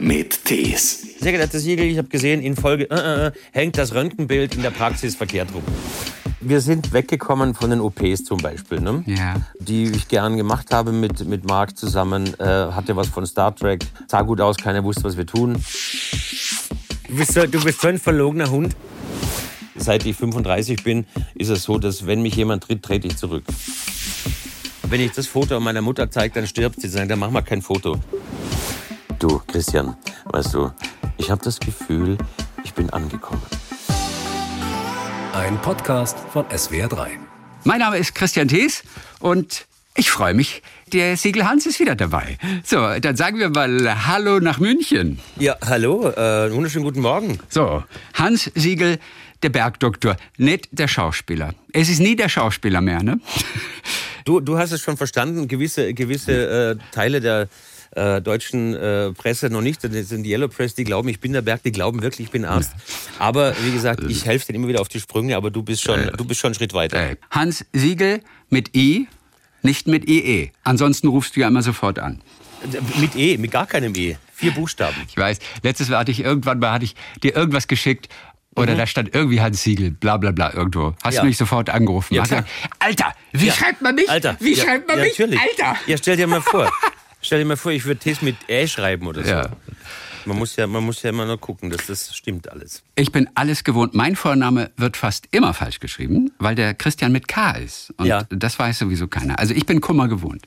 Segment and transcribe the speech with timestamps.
[0.00, 1.06] mit Tees.
[1.20, 4.62] Sehr geehrter Siegel, ich habe gesehen, in Folge äh, äh, äh, hängt das Röntgenbild in
[4.62, 5.62] der Praxis verkehrt rum.
[6.40, 9.04] Wir sind weggekommen von den OPs zum Beispiel, ne?
[9.06, 9.42] Ja.
[9.58, 12.32] die ich gern gemacht habe mit, mit Marc zusammen.
[12.38, 15.62] Äh, hatte was von Star Trek, sah gut aus, keiner wusste, was wir tun.
[17.08, 18.74] Du bist so, du bist so ein verlogener Hund.
[19.76, 23.44] Seit ich 35 bin, ist es so, dass wenn mich jemand tritt, trete ich zurück.
[24.88, 26.88] Wenn ich das Foto meiner Mutter zeige, dann stirbt sie.
[26.88, 27.98] Sagen, dann mach mal kein Foto.
[29.20, 30.72] Du, Christian, weißt du,
[31.18, 32.16] ich habe das Gefühl,
[32.64, 33.42] ich bin angekommen.
[35.34, 37.08] Ein Podcast von SWR3.
[37.64, 38.82] Mein Name ist Christian Thees
[39.18, 40.62] und ich freue mich,
[40.94, 42.38] der Siegel Hans ist wieder dabei.
[42.64, 45.18] So, dann sagen wir mal Hallo nach München.
[45.38, 47.38] Ja, hallo, äh, wunderschönen guten Morgen.
[47.50, 47.84] So,
[48.14, 48.98] Hans Siegel,
[49.42, 51.54] der Bergdoktor, nicht der Schauspieler.
[51.74, 53.20] Es ist nie der Schauspieler mehr, ne?
[54.24, 57.48] Du, du hast es schon verstanden, gewisse, gewisse äh, Teile der
[57.92, 61.32] äh, deutschen äh, Presse noch nicht, das sind die Yellow Press, die glauben, ich bin
[61.32, 62.72] der Berg, die glauben wirklich, ich bin Arzt.
[63.18, 66.10] Aber wie gesagt, ich helfe denen immer wieder auf die Sprünge, aber du bist schon,
[66.16, 67.10] du bist schon einen Schritt weiter.
[67.10, 69.08] Äh, Hans Siegel mit I,
[69.62, 70.52] nicht mit IE.
[70.64, 72.20] Ansonsten rufst du ja immer sofort an.
[72.98, 74.16] Mit E, mit gar keinem E.
[74.34, 74.96] Vier Buchstaben.
[75.08, 78.08] Ich weiß, letztes Mal hatte ich irgendwann mal hatte ich dir irgendwas geschickt
[78.56, 80.94] oder da stand irgendwie Hans Siegel, bla bla bla irgendwo.
[81.02, 81.12] Hast Mhm.
[81.14, 81.20] Ja.
[81.22, 82.14] du mich sofort angerufen?
[82.14, 83.52] Ja, gesagt, Alter, wie Ja.
[83.52, 84.08] schreibt man mich?
[84.10, 84.36] Alter.
[84.40, 85.18] Wie ja, schreibt man ja, mich?
[85.18, 85.40] Natürlich.
[85.40, 85.76] Alter.
[85.86, 86.70] Ja, stell dir mal vor.
[87.22, 89.30] Stell dir mal vor, ich würde T's mit Ä schreiben oder so.
[89.30, 89.50] Ja.
[90.26, 92.82] Man muss ja, man muss ja immer noch gucken, dass das stimmt alles.
[92.94, 93.94] Ich bin alles gewohnt.
[93.94, 97.92] Mein Vorname wird fast immer falsch geschrieben, weil der Christian mit K ist.
[97.96, 98.24] Und Ja.
[98.28, 99.38] das weiß sowieso keiner.
[99.38, 100.42] Also ich bin Kummer gewohnt.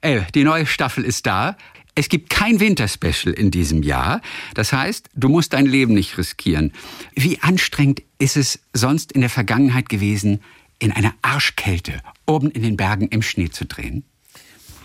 [0.00, 1.56] Ey, die neue Staffel ist da.
[1.96, 4.20] Es gibt kein Winterspecial in diesem Jahr.
[4.54, 6.72] Das heißt, du musst dein Leben nicht riskieren.
[7.14, 10.40] Wie anstrengend ist es sonst in der Vergangenheit gewesen,
[10.80, 14.04] in einer Arschkälte oben in den Bergen im Schnee zu drehen?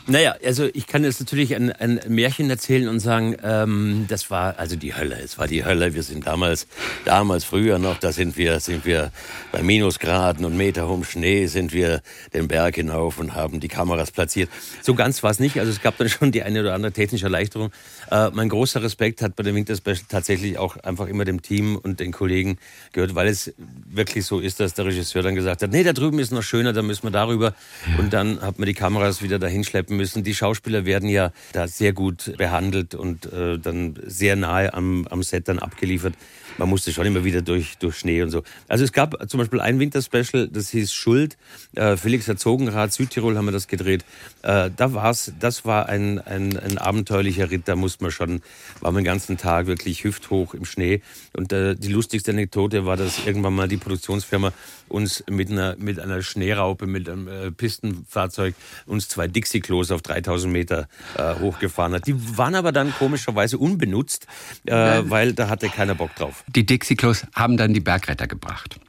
[0.09, 4.57] Naja, also ich kann jetzt natürlich ein, ein Märchen erzählen und sagen, ähm, das war
[4.57, 5.15] also die Hölle.
[5.23, 5.93] Es war die Hölle.
[5.93, 6.65] Wir sind damals,
[7.05, 9.11] damals früher noch, da sind wir, sind wir
[9.51, 12.01] bei Minusgraden und meterhohem Schnee sind wir
[12.33, 14.49] den Berg hinauf und haben die Kameras platziert.
[14.81, 15.59] So ganz war es nicht.
[15.59, 17.69] Also es gab dann schon die eine oder andere technische Erleichterung.
[18.09, 21.99] Äh, mein großer Respekt hat bei dem Winterspecial tatsächlich auch einfach immer dem Team und
[21.99, 22.57] den Kollegen
[22.93, 26.17] gehört, weil es wirklich so ist, dass der Regisseur dann gesagt hat, nee, da drüben
[26.17, 27.53] ist noch schöner, da müssen wir darüber.
[27.99, 30.23] Und dann hat man die Kameras wieder dahin schleppen müssen.
[30.23, 35.21] Die Schauspieler werden ja da sehr gut behandelt und äh, dann sehr nahe am, am
[35.21, 36.15] Set dann abgeliefert.
[36.57, 38.43] Man musste schon immer wieder durch, durch Schnee und so.
[38.67, 41.37] Also es gab zum Beispiel ein Winterspecial, das hieß Schuld.
[41.75, 44.03] Äh, Felix Herzogenrath, Südtirol haben wir das gedreht.
[44.41, 47.67] Äh, da war's, das war ein, ein, ein abenteuerlicher Ritt.
[47.67, 48.41] Da musste man schon,
[48.81, 51.01] war man den ganzen Tag wirklich hüfthoch im Schnee.
[51.33, 54.51] Und äh, die lustigste Anekdote war, dass irgendwann mal die Produktionsfirma
[54.89, 58.55] uns mit einer, mit einer Schneeraupe, mit einem äh, Pistenfahrzeug,
[58.85, 62.07] uns zwei Dixie-Klos auf 3000 Meter äh, hochgefahren hat.
[62.07, 64.27] Die waren aber dann komischerweise unbenutzt,
[64.65, 64.73] äh,
[65.03, 66.43] weil da hatte keiner Bock drauf.
[66.47, 68.79] Die Dixie-Klos haben dann die Bergretter gebracht.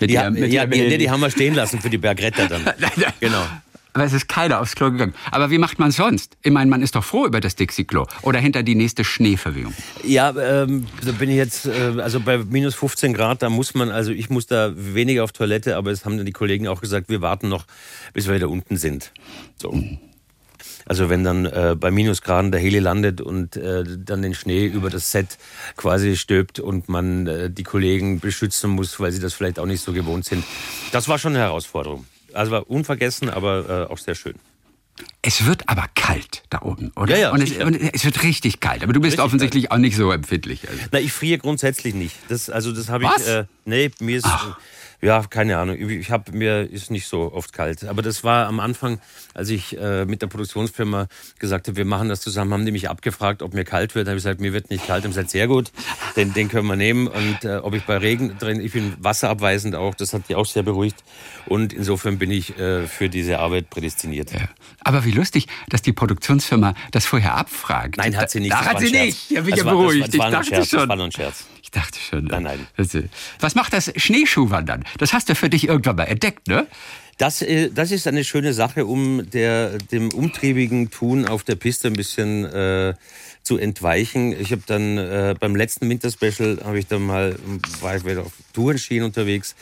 [0.00, 2.62] Die, der- haben, mit ja, die, die haben wir stehen lassen für die Bergretter dann.
[3.20, 3.44] genau.
[3.94, 5.14] Aber es ist keiner aufs Klo gegangen.
[5.32, 6.36] Aber wie macht man sonst?
[6.42, 8.06] Ich meine, man ist doch froh über das Dixie-Klo.
[8.22, 9.74] Oder hinter die nächste Schneeverwehung.
[10.04, 13.90] Ja, ähm, da bin ich jetzt, äh, also bei minus 15 Grad, da muss man,
[13.90, 17.08] also ich muss da weniger auf Toilette, aber es haben dann die Kollegen auch gesagt,
[17.08, 17.64] wir warten noch,
[18.12, 19.10] bis wir wieder unten sind.
[19.60, 19.72] So.
[20.86, 24.90] Also wenn dann äh, bei Minusgraden der Heli landet und äh, dann den Schnee über
[24.90, 25.38] das Set
[25.76, 29.82] quasi stöbt und man äh, die Kollegen beschützen muss, weil sie das vielleicht auch nicht
[29.82, 30.44] so gewohnt sind.
[30.92, 32.06] Das war schon eine Herausforderung.
[32.32, 34.34] Also war unvergessen, aber äh, auch sehr schön.
[35.22, 37.14] Es wird aber kalt da oben, oder?
[37.14, 38.82] Ja, ja, und, es, und es wird richtig kalt.
[38.82, 40.68] Aber du bist Richtig offensichtlich auch nicht so empfindlich.
[40.68, 40.80] Also.
[40.90, 42.16] Na, ich friere grundsätzlich nicht.
[42.28, 43.10] Das, also das habe ich.
[43.10, 43.26] Was?
[43.26, 44.26] Äh, nee, mir ist.
[45.00, 45.76] Ja, keine Ahnung.
[45.78, 47.84] Ich habe mir ist nicht so oft kalt.
[47.84, 48.98] Aber das war am Anfang,
[49.32, 51.06] als ich äh, mit der Produktionsfirma
[51.38, 54.08] gesagt habe, wir machen das zusammen, haben die mich abgefragt, ob mir kalt wird.
[54.08, 55.04] Da habe ich gesagt, mir wird nicht kalt.
[55.04, 55.70] Haben gesagt, sehr gut,
[56.16, 57.06] den, den können wir nehmen.
[57.06, 60.46] Und äh, ob ich bei Regen drin, ich bin wasserabweisend auch, das hat die auch
[60.46, 61.04] sehr beruhigt.
[61.46, 64.32] Und insofern bin ich äh, für diese Arbeit prädestiniert.
[64.32, 64.48] Ja.
[64.80, 67.98] Aber wie lustig, dass die Produktionsfirma das vorher abfragt.
[67.98, 68.52] Nein, hat sie nicht.
[68.52, 69.30] Da, hat sie nicht.
[69.30, 70.00] Ja, bin ja war- das beruhigt.
[70.00, 70.78] war- das war ich dachte Scherz, schon.
[70.80, 71.44] Das war nur ein Scherz.
[71.68, 72.24] Ich dachte schon.
[72.24, 72.66] Nein, nein.
[72.78, 73.02] Äh,
[73.40, 74.84] Was macht das Schneeschuhwandern?
[74.96, 76.66] Das hast du für dich irgendwann mal entdeckt, ne?
[77.18, 81.88] Das, äh, das ist eine schöne Sache, um der, dem umtriebigen Tun auf der Piste
[81.88, 82.94] ein bisschen äh,
[83.42, 84.32] zu entweichen.
[84.40, 87.36] Ich habe dann äh, beim letzten Winterspecial habe ich dann mal
[87.82, 89.54] war ich wieder auf Tourenschienen unterwegs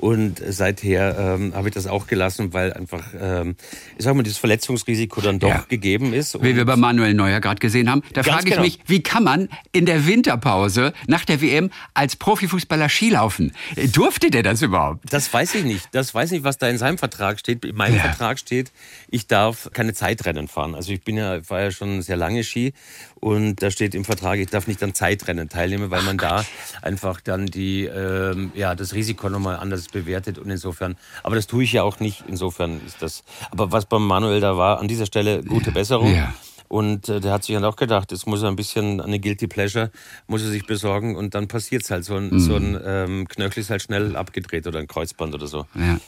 [0.00, 3.56] und seither ähm, habe ich das auch gelassen, weil einfach, ähm,
[3.98, 5.64] ich sag mal, das Verletzungsrisiko dann doch Ja.
[5.68, 6.34] gegeben ist.
[6.42, 8.02] Wie wir Und- bei Manuel Neuer gerade gesehen haben.
[8.12, 8.62] Da frage ich genau.
[8.62, 13.52] mich, wie kann man in der Winterpause nach der WM als Profifußballer Skilaufen?
[13.92, 15.00] Durfte der das überhaupt?
[15.12, 15.88] Das weiß ich nicht.
[15.92, 17.64] Das weiß ich, was da in seinem Vertrag steht.
[17.64, 18.02] In meinem Ja.
[18.02, 18.72] Vertrag steht,
[19.10, 20.74] ich darf keine Zeitrennen fahren.
[20.74, 22.72] Also ich bin ja, fahre ja schon sehr lange Ski
[23.20, 26.44] Und da steht im Vertrag, ich darf nicht an Zeitrennen teilnehmen, weil man da
[26.80, 30.38] einfach dann die, ähm, ja, das Risiko nochmal anders bewertet.
[30.38, 32.24] Und insofern, aber das tue ich ja auch nicht.
[32.26, 33.22] Insofern ist das.
[33.50, 36.14] Aber was beim Manuel da war, an dieser Stelle gute Besserung.
[36.14, 36.32] Ja.
[36.70, 39.48] Und äh, der hat sich dann auch gedacht, jetzt muss er ein bisschen eine Guilty
[39.48, 39.90] Pleasure,
[40.28, 42.04] muss er sich besorgen und dann passiert's halt.
[42.04, 45.66] So ein, so ein ähm, Knöchel ist halt schnell abgedreht oder ein Kreuzband oder so.
[45.74, 45.98] Ja.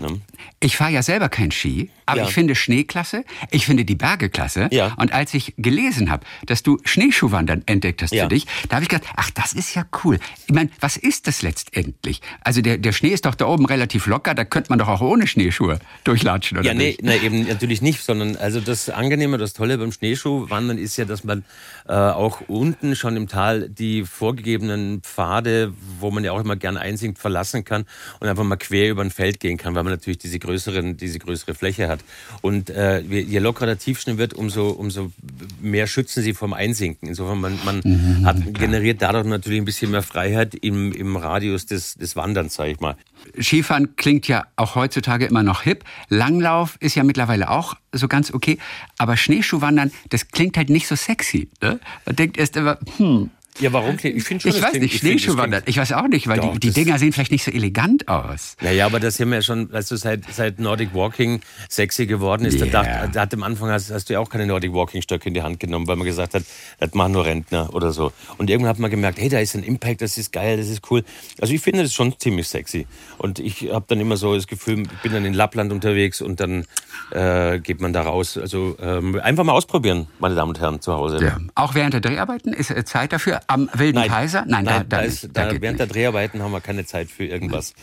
[0.00, 0.20] Ne?
[0.58, 2.24] Ich fahre ja selber kein Ski, aber Ja.
[2.28, 4.68] ich finde Schnee klasse, ich finde die Berge klasse.
[4.72, 4.94] Ja.
[4.96, 8.22] Und als ich gelesen habe, dass du Schneeschuhwandern entdeckt hast Ja.
[8.24, 10.18] für dich, da habe ich gedacht, ach, das ist ja cool.
[10.46, 12.22] Ich meine, was ist das letztendlich?
[12.40, 15.02] Also der, der Schnee ist doch da oben relativ locker, da könnte man doch auch
[15.02, 17.02] ohne Schneeschuhe durchlatschen, oder Ja, nee, nicht?
[17.02, 21.24] nee, eben natürlich nicht, sondern also das Angenehme, das Tolle beim Schneeschuhwandern ist ja, dass
[21.24, 21.44] man
[21.88, 26.76] äh, auch unten schon im Tal die vorgegebenen Pfade, wo man ja auch immer gern
[26.76, 27.84] einsinkt, verlassen kann
[28.20, 31.18] und einfach mal quer über ein Feld gehen kann, weil man natürlich diese größeren, diese
[31.18, 32.00] größere Fläche hat.
[32.40, 35.12] Und äh, je lockerer der Tiefschnee wird, umso, umso
[35.60, 37.08] mehr schützen sie vom Einsinken.
[37.08, 41.66] Insofern man, man Mhm, hat generiert dadurch natürlich ein bisschen mehr Freiheit im, im Radius
[41.66, 42.96] des, des Wanderns, sage ich mal.
[43.40, 45.84] Skifahren klingt ja auch heutzutage immer noch hip.
[46.08, 48.58] Langlauf ist ja mittlerweile auch so ganz okay.
[48.98, 51.48] Aber Schneeschuhwandern, das klingt halt nicht so sexy.
[51.62, 51.80] Ne?
[52.04, 53.96] Man denkt erst immer, hm, Ja, warum?
[54.02, 55.62] Ich finde schon, ich weiß klingt- nicht, Schneeschuhwandern.
[55.62, 58.06] klingt- Ich weiß auch nicht, weil Doch, die, die Dinger sehen vielleicht nicht so elegant
[58.08, 58.56] aus.
[58.60, 62.44] Naja, aber das sind wir ja schon, weißt du, seit, seit Nordic Walking sexy geworden
[62.44, 62.58] ist.
[62.60, 62.66] Ja.
[62.66, 65.28] Da, dacht, da hat am Anfang hast, hast du ja auch keine Nordic Walking Stöcke
[65.28, 66.42] in die Hand genommen, weil man gesagt hat,
[66.78, 68.12] das machen nur Rentner oder so.
[68.38, 70.90] Und irgendwann hat man gemerkt, hey, da ist ein Impact, das ist geil, das ist
[70.90, 71.02] cool.
[71.40, 72.86] Also ich finde das schon ziemlich sexy.
[73.18, 76.40] Und ich habe dann immer so das Gefühl, ich bin dann in Lappland unterwegs und
[76.40, 76.66] dann
[77.12, 78.36] äh, geht man da raus.
[78.36, 81.24] Also ähm, einfach mal ausprobieren, meine Damen und Herren, zu Hause.
[81.24, 81.38] Ja.
[81.54, 83.40] Auch während der Dreharbeiten ist äh, Zeit dafür.
[83.48, 84.44] Am Wilden Nein, Kaiser?
[84.46, 85.36] Nein, da, da, ist, nicht.
[85.36, 87.74] da geht während der Dreharbeiten haben wir keine Zeit für irgendwas.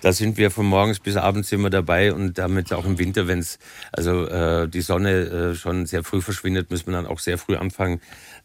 [0.00, 3.38] Da sind wir von morgens bis abends immer dabei und damit auch im Winter, wenn
[3.38, 3.58] es
[3.92, 7.56] also äh, die Sonne äh, schon sehr früh verschwindet, müssen wir dann auch sehr früh
[7.56, 8.00] anfangen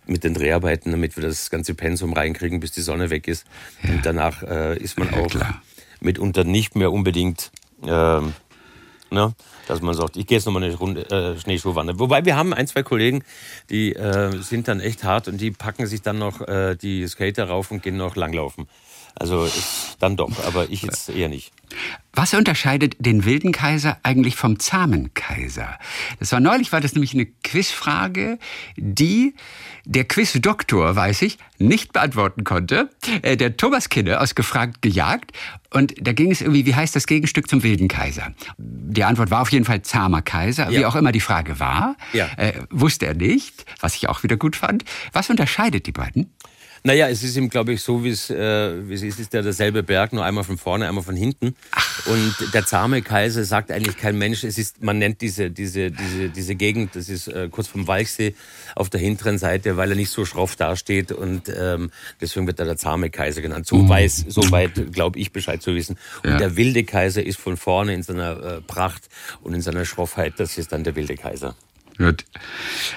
[0.05, 3.45] mit den Dreharbeiten, damit wir das ganze Pensum reinkriegen, bis die Sonne weg ist.
[3.83, 5.61] Und danach äh, ist man auch klar.
[5.99, 7.51] mitunter nicht mehr unbedingt
[7.83, 8.33] ähm,
[9.09, 9.33] Ne?
[9.67, 11.99] Dass man sagt, ich gehe jetzt nochmal eine Runde äh, Schneeschuhwandern.
[11.99, 13.23] Wobei wir haben ein, zwei Kollegen,
[13.69, 17.45] die äh, sind dann echt hart und die packen sich dann noch äh, die Skater
[17.45, 18.67] rauf und gehen noch langlaufen.
[19.19, 21.51] Also ist dann doch, aber ich jetzt eher nicht.
[22.13, 25.77] Was unterscheidet den wilden Kaiser eigentlich vom zahmen Kaiser?
[26.19, 28.39] Das war neulich, war das nämlich eine Quizfrage,
[28.77, 29.35] die
[29.85, 32.89] der Quizdoktor, weiß ich, nicht beantworten konnte.
[33.21, 35.31] Äh, Der Thomas Kinne aus Gefragt gejagt.
[35.71, 38.33] Und da ging es irgendwie, wie heißt das Gegenstück zum wilden Kaiser?
[38.57, 40.69] Die Antwort war auf jeden Fall zahmer Kaiser.
[40.69, 40.87] Wie Ja.
[40.87, 42.27] auch immer die Frage war, Ja.
[42.37, 44.85] äh, wusste er nicht, was ich auch wieder gut fand.
[45.13, 46.31] Was unterscheidet die beiden?
[46.83, 49.41] Naja, es ist ihm, glaube ich, so, wie es, äh, es ist, es ist ja
[49.41, 51.55] derselbe Berg, nur einmal von vorne, einmal von hinten.
[52.05, 54.43] Und der zahme Kaiser sagt eigentlich kein Mensch.
[54.43, 58.35] Es ist, man nennt diese, diese, diese, diese Gegend, das ist äh, kurz vom Walchsee
[58.75, 61.91] auf der hinteren Seite, weil er nicht so schroff dasteht und ähm,
[62.21, 63.67] deswegen wird er der zahme Kaiser genannt.
[63.67, 65.97] So weiß, so weit glaube ich Bescheid zu wissen.
[66.23, 66.37] Und Ja.
[66.37, 69.09] der wilde Kaiser ist von vorne in seiner äh, Pracht
[69.41, 70.33] und in seiner Schroffheit.
[70.37, 71.55] Das ist dann der wilde Kaiser.
[71.97, 72.25] Gut.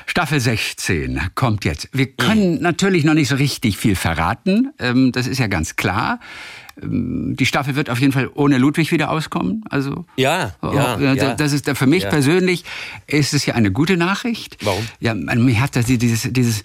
[0.07, 1.89] Staffel 16 kommt jetzt.
[1.93, 4.73] Wir können natürlich noch nicht so richtig viel verraten.
[4.79, 6.21] Ähm, das ist ja ganz klar.
[6.83, 9.65] Ähm, die Staffel wird auf jeden Fall ohne Ludwig wieder auskommen.
[9.71, 11.35] Also Ja, Oh, ja, da- ja.
[11.35, 12.11] Das ist für mich Ja.
[12.11, 12.65] persönlich
[13.07, 14.59] ist es ja eine gute Nachricht.
[14.65, 14.87] Warum?
[14.99, 16.65] Ja, man- mir hat das dieses dieses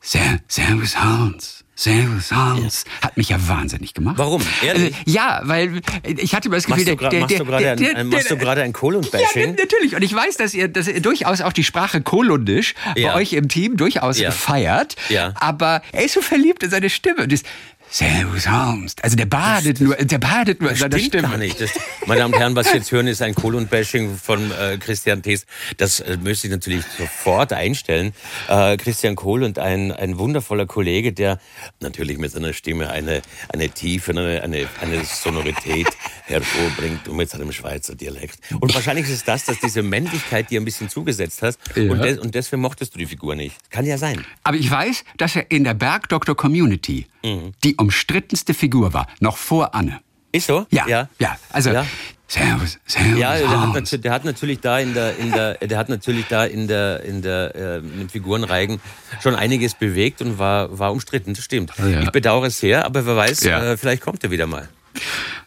[0.00, 1.59] Servus Hans.
[1.80, 2.84] Servus Hans.
[3.00, 4.18] Hat mich ja wahnsinnig gemacht.
[4.18, 4.42] Warum?
[4.62, 4.94] Ehrlich?
[4.94, 8.62] Also, ja, weil ich hatte immer das Gefühl, Machst machst du gerade machst du gerade
[8.62, 9.56] ein Kolon-Bashing?
[9.56, 9.96] Ja, natürlich.
[9.96, 13.12] Und ich weiß, dass ihr, dass ihr durchaus auch die Sprache Kolundisch Ja.
[13.12, 14.30] bei euch im Team durchaus Ja.
[14.30, 14.96] feiert.
[15.08, 15.32] Ja.
[15.36, 17.26] Aber er ist so verliebt in seine Stimme.
[17.26, 17.44] Das,
[17.92, 18.94] Servus Hans.
[19.02, 21.60] Also der badet nur, der badet nur in seiner Stimmt gar nicht.
[21.60, 21.70] Das,
[22.06, 25.44] meine Damen und Herren, was Sie jetzt hören, ist ein Kolon-Bashing von äh, Christian Thees.
[25.76, 28.12] Das äh, müsste ich natürlich sofort einstellen.
[28.48, 31.40] Äh, Christian Kohl und ein, ein wundervoller Kollege, der
[31.80, 35.88] natürlich mit seiner Stimme eine, eine Tiefe, eine, eine, eine Sonorität
[36.26, 38.38] hervorbringt und mit seinem Schweizer Dialekt.
[38.60, 41.90] Und wahrscheinlich ist es das, dass diese Männlichkeit dir ein bisschen zugesetzt hast Ja.
[41.90, 43.56] und, des, und deswegen mochtest du die Figur nicht.
[43.70, 44.24] Kann ja sein.
[44.44, 47.52] Aber ich weiß, dass er in der Bergdoktor Community Mhm.
[47.64, 50.00] die umstrittenste Figur war, noch vor Anne.
[50.32, 50.66] Ist so?
[50.70, 51.36] Ja, ja, ja.
[51.50, 51.84] also Ja.
[52.30, 55.88] Servus, Servus, Ja, der hat, der hat natürlich da in der, in der, der hat
[55.88, 58.80] natürlich da in der, in der, äh, mit Figurenreigen
[59.20, 61.34] schon einiges bewegt und war, war umstritten.
[61.34, 61.72] Das stimmt.
[61.78, 62.02] Ja.
[62.02, 64.68] Ich bedauere es sehr, aber wer weiß, äh, vielleicht kommt er wieder mal.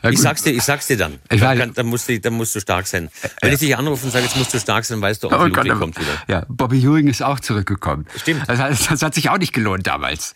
[0.01, 1.19] Ja, Ich sag's dir, ich sag's dir dann.
[1.31, 3.09] Ich dann, kann, dann, musst du, dann musst du stark sein.
[3.41, 5.45] Wenn ich dich anrufe und sage, jetzt musst du stark sein, weißt du, ob Oh
[5.45, 6.21] Ludwig kommt wieder.
[6.27, 8.05] Ja, Bobby Ewing ist auch zurückgekommen.
[8.17, 8.43] Stimmt.
[8.47, 10.35] Das, das hat sich auch nicht gelohnt damals.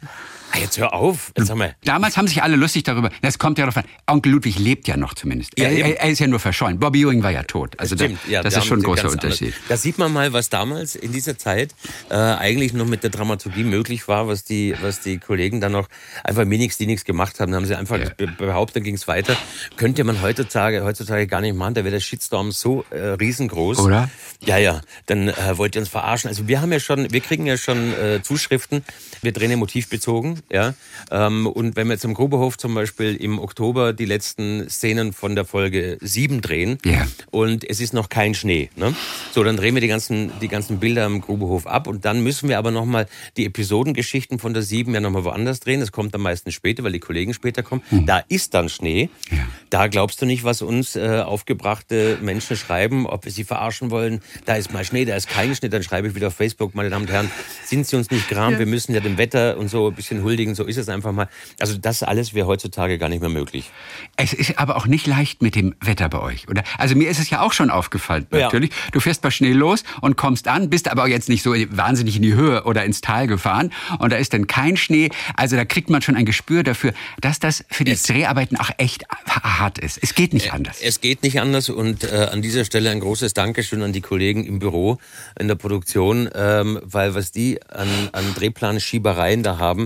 [0.54, 1.34] Ah, jetzt hör auf.
[1.38, 1.76] Jetzt haben wir.
[1.84, 3.10] Damals haben sich alle lustig darüber.
[3.22, 3.84] Das kommt ja darauf an.
[4.08, 5.60] Onkel Ludwig lebt ja noch zumindest.
[5.60, 6.80] Ja, er, er, ist ja nur verschollen.
[6.80, 7.78] Bobby Ewing war ja tot.
[7.80, 9.48] Also Stimmt, da, ja, das da ist schon ein großer Unterschied.
[9.54, 9.68] anders.
[9.68, 11.76] Da sieht man mal, was damals in dieser Zeit
[12.10, 15.90] äh, eigentlich noch mit der Dramaturgie möglich war, was die, was die Kollegen dann noch
[16.24, 17.52] einfach nichts, die nichts gemacht haben.
[17.52, 18.10] Da haben sie einfach Ja.
[18.16, 19.36] be- behauptet, dann ging es weiter.
[19.76, 21.74] Könnte man heutzutage, heutzutage gar nicht machen.
[21.74, 23.80] Da wäre der Shitstorm so äh, riesengroß.
[23.80, 24.10] Oder?
[24.46, 24.82] Ja, ja.
[25.08, 26.30] Dann äh, wollt ihr uns verarschen.
[26.30, 28.84] Also wir haben ja schon, wir kriegen ja schon äh, Zuschriften.
[29.22, 30.74] Wir drehen ja motivbezogen, ja.
[31.12, 35.36] Ähm, und wenn wir jetzt im Gruberhof zum Beispiel im Oktober die letzten Szenen von
[35.36, 37.08] der Folge 7 drehen Ja.
[37.32, 38.94] und es ist noch kein Schnee, ne?
[39.34, 42.50] So, dann drehen wir die ganzen, die ganzen Bilder im Gruberhof ab und dann müssen
[42.50, 45.80] wir aber nochmal die Episodengeschichten von der 7 ja nochmal woanders drehen.
[45.80, 47.82] Das kommt am meisten später, weil die Kollegen später kommen.
[48.06, 49.10] Da ist dann Schnee.
[49.32, 49.38] Ja.
[49.70, 54.22] Da glaubst du nicht, was uns äh, aufgebrachte Menschen schreiben, ob wir sie verarschen wollen.
[54.46, 55.70] Da ist mal Schnee, da ist kein Schnee.
[55.70, 57.32] Dann schreibe ich wieder auf Facebook, meine Damen und Herren,
[57.66, 58.58] sind Sie uns nicht gram?
[58.60, 60.54] Wir müssen ja dem Wetter und so ein bisschen huldigen.
[60.56, 61.28] So ist es einfach mal.
[61.60, 63.72] Also das alles wäre heutzutage gar nicht mehr möglich.
[64.18, 66.64] Es ist aber auch nicht leicht mit dem Wetter bei euch, oder?
[66.78, 68.40] Also mir ist es ja auch schon aufgefallen, Ja.
[68.42, 68.72] natürlich.
[68.92, 72.22] Du fährst bei Schnee los und kommst an, bist aber jetzt nicht so wahnsinnig in
[72.22, 75.10] die Höhe oder ins Tal gefahren und da ist dann kein Schnee.
[75.36, 78.70] Also da kriegt man schon ein Gespür dafür, dass das für die Es- Dreharbeiten auch
[78.78, 79.98] echt hart ist.
[80.02, 80.78] Es geht nicht anders.
[80.82, 84.46] Es geht nicht anders und äh, an dieser Stelle ein großes Dankeschön an die Kollegen
[84.46, 84.98] im Büro,
[85.40, 89.86] in der Produktion, ähm, weil was die an, an Drehplanschiebereien da haben,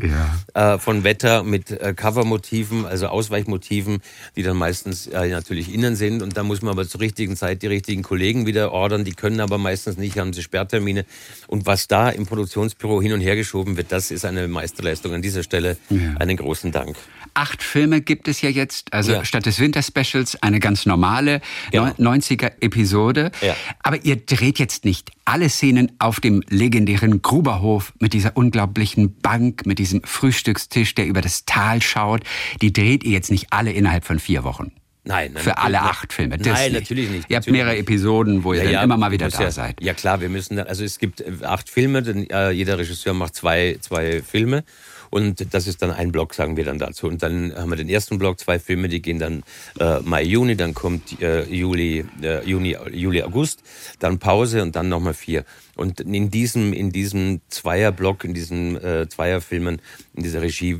[0.53, 4.01] äh, von Wetter mit äh, Covermotiven, also Ausweichmotiven,
[4.35, 7.61] die dann meistens äh, natürlich innen sind und da muss man aber zur richtigen Zeit
[7.61, 11.05] die richtigen Kollegen wieder ordern, die können aber meistens nicht, haben sie Sperrtermine
[11.47, 15.13] und was da im Produktionsbüro hin und her geschoben wird, das ist eine Meisterleistung.
[15.13, 15.77] An dieser Stelle
[16.19, 16.95] einen großen Dank.
[17.33, 19.25] Acht Filme gibt es ja jetzt, also Ja.
[19.25, 21.91] statt des Winterspecials eine ganz normale Genau.
[21.97, 23.31] 90er-Episode.
[23.41, 23.55] Ja.
[23.83, 29.65] Aber ihr dreht jetzt nicht alle Szenen auf dem legendären Gruberhof mit dieser unglaublichen Bank,
[29.65, 32.23] mit diesem Frühstückstisch, der über das Tal schaut.
[32.61, 34.71] Die dreht ihr jetzt nicht alle innerhalb von vier Wochen.
[35.03, 36.37] Nein, nein Für alle natürlich acht Filme.
[36.37, 36.81] Das Nein, nicht.
[36.81, 37.29] natürlich nicht.
[37.29, 37.75] Ihr habt mehrere.
[37.75, 39.81] Episoden, wo ihr dann immer mal wieder da ja, seid.
[39.81, 43.33] Ja klar, wir müssen, also es gibt äh, acht Filme, denn äh, jeder Regisseur macht
[43.35, 44.63] zwei, zwei Filme
[45.11, 47.07] und das ist dann ein Block, sagen wir dann dazu.
[47.07, 49.43] Und dann haben wir den ersten Block, zwei Filme, die gehen dann
[49.79, 53.61] äh, Mai, Juni, dann kommt äh, Juli, äh, Juni, Juli, August,
[53.99, 55.43] dann Pause und dann nochmal vier.
[55.75, 59.81] Und in diesem, in diesem Zweierblock, in diesen äh, Zweierfilmen,
[60.15, 60.79] in dieser Regie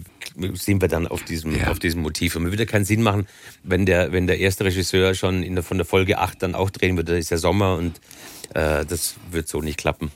[0.54, 1.68] sind wir dann auf diesem, Ja.
[1.68, 2.36] auf diesem Motiv.
[2.36, 3.28] Und mir würde keinen Sinn machen,
[3.64, 6.70] wenn der, wenn der erste Regisseur schon in der, von der Folge 8 dann auch
[6.70, 7.14] drehen würde.
[7.14, 8.00] Das ist ja Sommer und
[8.54, 10.12] äh, das wird so nicht klappen.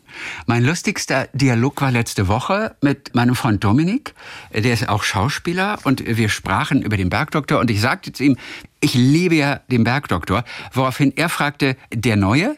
[0.46, 4.14] Mein lustigster Dialog war letzte Woche mit meinem Freund Dominik.
[4.54, 8.38] Der ist auch Schauspieler und wir sprachen über den Bergdoktor und ich sagte zu ihm,
[8.82, 12.58] ich liebe ja den Bergdoktor, woraufhin er fragte, der Neue?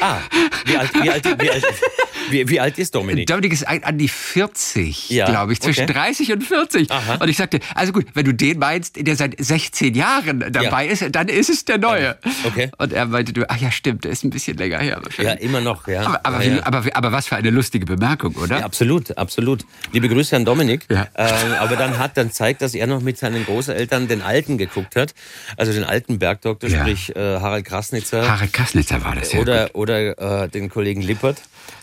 [0.00, 0.18] Ah,
[0.64, 1.64] wie alt, wie alt, wie alt,
[2.30, 3.26] wie, wie alt ist Dominik?
[3.26, 5.92] Dominik ist an die 40, Ja, glaube ich, zwischen okay.
[5.92, 6.90] 30 und 40.
[6.90, 7.14] Aha.
[7.16, 11.04] Und ich sagte, also gut, wenn du den meinst, der seit 16 Jahren dabei ist,
[11.12, 12.16] dann ist es der Neue.
[12.44, 12.70] Okay.
[12.78, 15.00] Und er meinte, ach ja, stimmt, der ist ein bisschen länger her.
[15.18, 16.02] Ja, immer noch, ja.
[16.02, 16.66] Aber, aber, ja, ja.
[16.66, 18.58] aber, aber was für eine lustige Bemerkung, oder?
[18.60, 19.64] Ja, absolut, absolut.
[19.92, 20.86] Liebe Grüße an Dominik.
[20.90, 21.08] Ja.
[21.16, 24.96] Ähm, aber dann hat dann zeigt, dass er noch mit seinen Großeltern den Alten geguckt
[24.96, 25.14] hat,
[25.56, 26.80] also den alten Bergdoktor, Ja.
[26.80, 28.28] sprich äh, Harald Krasnitzer.
[28.28, 29.40] Harald Kassnitzer war das ja.
[29.40, 31.42] oder oder äh, den Kollegen Lippert.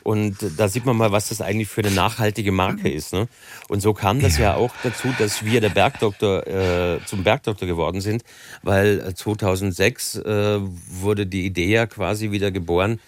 [0.10, 3.14] Und da sieht man mal, was das eigentlich für eine nachhaltige Marke ist.
[3.14, 3.28] Ne?
[3.68, 8.02] Und so kam das ja, auch dazu, dass wir der Bergdoktor äh, zum Bergdoktor geworden
[8.02, 8.24] sind,
[8.64, 13.00] weil äh, 2006 äh, wurde die Idee ja quasi wieder geboren,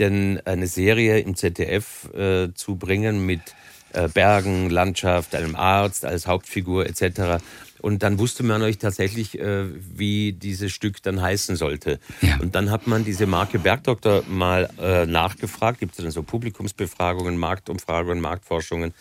[0.00, 3.54] denn eine Serie im ZDF äh, zu bringen mit
[3.92, 7.40] äh, Bergen, Landschaft, einem Arzt als Hauptfigur etc.
[7.80, 9.64] Und dann wusste man euch tatsächlich, äh,
[9.96, 11.98] wie dieses Stück dann heißen sollte.
[12.20, 12.38] Ja.
[12.40, 15.80] Und dann hat man diese Marke Bergdoktor mal äh, nachgefragt.
[15.80, 18.94] Gibt es dann so Publikumsbefragungen, Marktumfragungen, Marktforschungen.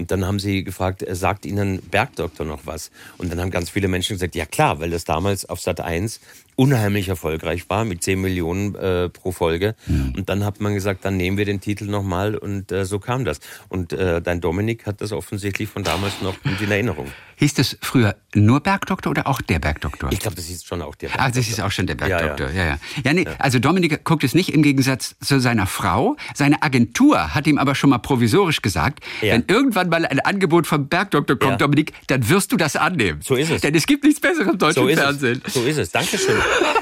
[0.00, 2.90] Und dann haben sie gefragt, äh, sagt Ihnen Bergdoktor noch was?
[3.18, 6.20] Und dann haben ganz viele Menschen gesagt, ja klar, weil das damals auf Sat 1
[6.56, 9.74] unheimlich erfolgreich war mit 10 Millionen äh, pro Folge.
[9.88, 13.24] Und dann hat man gesagt, dann nehmen wir den Titel nochmal und äh, so kam
[13.24, 13.40] das.
[13.70, 17.06] Und äh, dein Dominik hat das offensichtlich von damals noch gut in Erinnerung.
[17.36, 20.12] Hieß das früher nur Bergdoktor oder auch der Bergdoktor?
[20.12, 22.18] Ich glaube, das ist schon auch der Ah, das ist auch schon der Ja, ja.
[22.18, 22.50] Bergdoktor.
[22.54, 22.78] Ja, ja.
[23.04, 26.16] Ja, nee, also Dominik guckt es nicht im Gegensatz zu seiner Frau.
[26.34, 29.32] Seine Agentur hat ihm aber schon mal provisorisch gesagt, Ja.
[29.32, 31.56] wenn irgendwann mal ein Angebot vom Bergdoktor kommt, Ja.
[31.58, 33.20] Dominik, dann wirst du das annehmen.
[33.22, 33.60] So ist es.
[33.60, 35.42] Denn es gibt nichts Besseres im deutschen So Fernsehen.
[35.44, 35.52] es.
[35.54, 35.90] So ist es.
[35.90, 36.36] Dankeschön.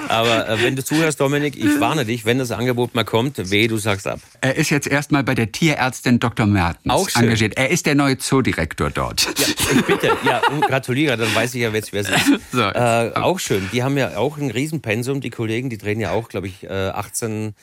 [0.08, 3.66] Aber äh, wenn du zuhörst, Dominik, ich warne dich, wenn das Angebot mal kommt, weh,
[3.66, 4.20] du sagst ab.
[4.40, 6.46] Er ist jetzt erstmal bei der Tierärztin Dr.
[6.46, 7.24] Mertens Auch schön.
[7.24, 7.56] engagiert.
[7.56, 9.22] Er ist der neue Zoodirektor dort.
[9.38, 9.44] Ja,
[9.78, 10.10] ich bitte.
[10.24, 12.18] Ja, gratuliere, dann weiß ich ja jetzt, wer es ist.
[12.52, 13.68] So, äh, auch schön.
[13.72, 16.68] Die haben ja auch ein Riesenpensum, die Kollegen, die drehen ja auch, glaube ich, äh,
[16.68, 17.54] 18,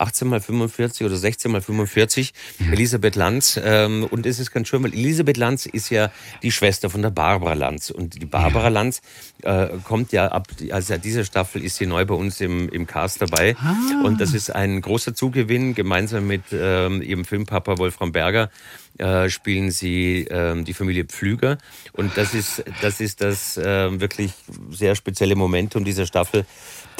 [0.00, 2.32] 18 mal 45 oder 16 mal 45,
[2.72, 3.60] Elisabeth Lanz.
[3.62, 6.10] Ähm, und es ist ganz schön, weil Elisabeth Lanz ist ja
[6.42, 7.90] die Schwester von der Barbara Lanz.
[7.90, 9.02] Und die Barbara Lanz
[9.42, 13.22] äh, kommt ja ab, also dieser Staffel ist sie neu bei uns im, im Cast
[13.22, 13.56] dabei.
[13.58, 13.74] Ah.
[14.04, 18.50] Und das ist ein großer Zugewinn, gemeinsam mit ähm, ihrem Filmpapa Wolfram Berger
[18.98, 21.58] äh, spielen sie ähm, die Familie Pflüger.
[21.92, 24.32] Und das ist das, ist das äh, wirklich
[24.70, 26.44] sehr spezielle Momentum dieser Staffel,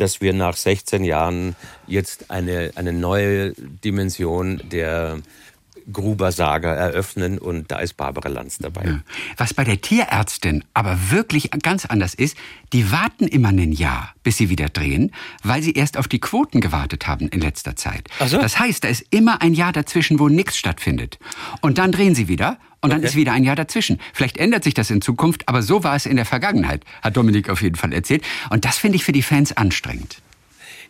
[0.01, 5.19] dass wir nach 16 Jahren jetzt eine, eine neue Dimension der
[5.93, 9.01] Gruber-Saga eröffnen und da ist Barbara Lanz dabei.
[9.37, 12.37] Was bei der Tierärztin aber wirklich ganz anders ist,
[12.73, 16.61] die warten immer ein Jahr, bis sie wieder drehen, weil sie erst auf die Quoten
[16.61, 18.09] gewartet haben in letzter Zeit.
[18.27, 18.39] So.
[18.39, 21.19] Das heißt, da ist immer ein Jahr dazwischen, wo nichts stattfindet.
[21.61, 23.09] Und dann drehen sie wieder und dann Okay.
[23.09, 23.99] ist wieder ein Jahr dazwischen.
[24.13, 27.51] Vielleicht ändert sich das in Zukunft, aber so war es in der Vergangenheit, hat Dominik
[27.51, 28.23] auf jeden Fall erzählt.
[28.51, 30.23] Und das finde ich für die Fans anstrengend.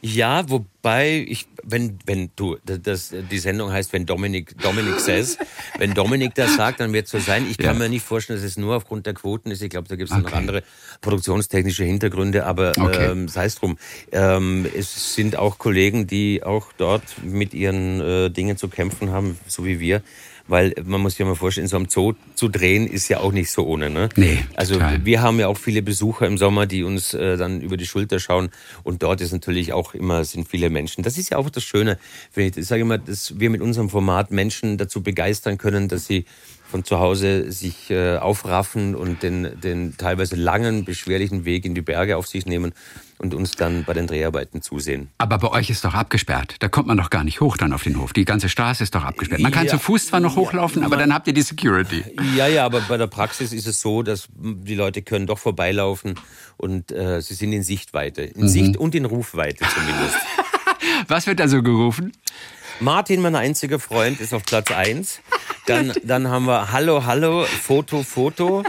[0.03, 5.37] Ja, wobei ich, wenn, wenn du, das, die Sendung heißt, wenn Dominik, Dominik says,
[5.79, 7.45] wenn Dominik das sagt, dann wird es so sein.
[7.45, 7.85] Ich kann Ja.
[7.85, 9.61] mir nicht vorstellen, dass es nur aufgrund der Quoten ist.
[9.61, 10.37] Ich glaube, da gibt es noch Okay.
[10.37, 10.63] andere
[11.03, 13.11] produktionstechnische Hintergründe, aber Okay.
[13.11, 13.77] ähm, sei es drum.
[14.11, 19.39] Ähm, es sind auch Kollegen, die auch dort mit ihren äh, Dingen zu kämpfen haben,
[19.47, 20.03] so wie wir.
[20.51, 23.21] Weil man muss sich ja mal vorstellen, in so einem Zoo zu drehen ist ja
[23.21, 23.89] auch nicht so ohne.
[23.89, 24.09] Ne?
[24.17, 25.05] Nee, Also total.
[25.05, 28.19] wir haben ja auch viele Besucher im Sommer, die uns äh, dann über die Schulter
[28.19, 28.51] schauen.
[28.83, 31.05] Und dort ist natürlich auch immer, sind viele Menschen.
[31.05, 31.99] Das ist ja auch das Schöne,
[32.35, 32.57] ich.
[32.57, 36.25] Ich sage immer, dass wir mit unserem Format Menschen dazu begeistern können, dass sie
[36.69, 41.81] von zu Hause sich äh, aufraffen und den, den teilweise langen, beschwerlichen Weg in die
[41.83, 42.73] Berge auf sich nehmen
[43.21, 45.11] und uns dann bei den Dreharbeiten zusehen.
[45.19, 46.57] Aber bei euch ist doch abgesperrt.
[46.61, 48.15] Da kommt man doch gar nicht hoch dann auf den Hof.
[48.15, 49.43] Die ganze Straße ist doch abgesperrt.
[49.43, 49.73] Man kann Ja.
[49.73, 52.03] zu Fuß zwar noch hochlaufen, aber dann habt ihr die Security.
[52.35, 56.15] Ja, ja, aber bei der Praxis ist es so, dass die Leute können doch vorbeilaufen
[56.57, 58.23] und äh, sie sind in Sichtweite.
[58.23, 60.17] In Sicht und in Rufweite zumindest.
[61.09, 62.13] Was wird da so gerufen?
[62.81, 65.21] Martin, mein einziger Freund, ist auf Platz eins.
[65.67, 68.65] Dann, dann haben wir Hallo, Hallo, Foto, Foto.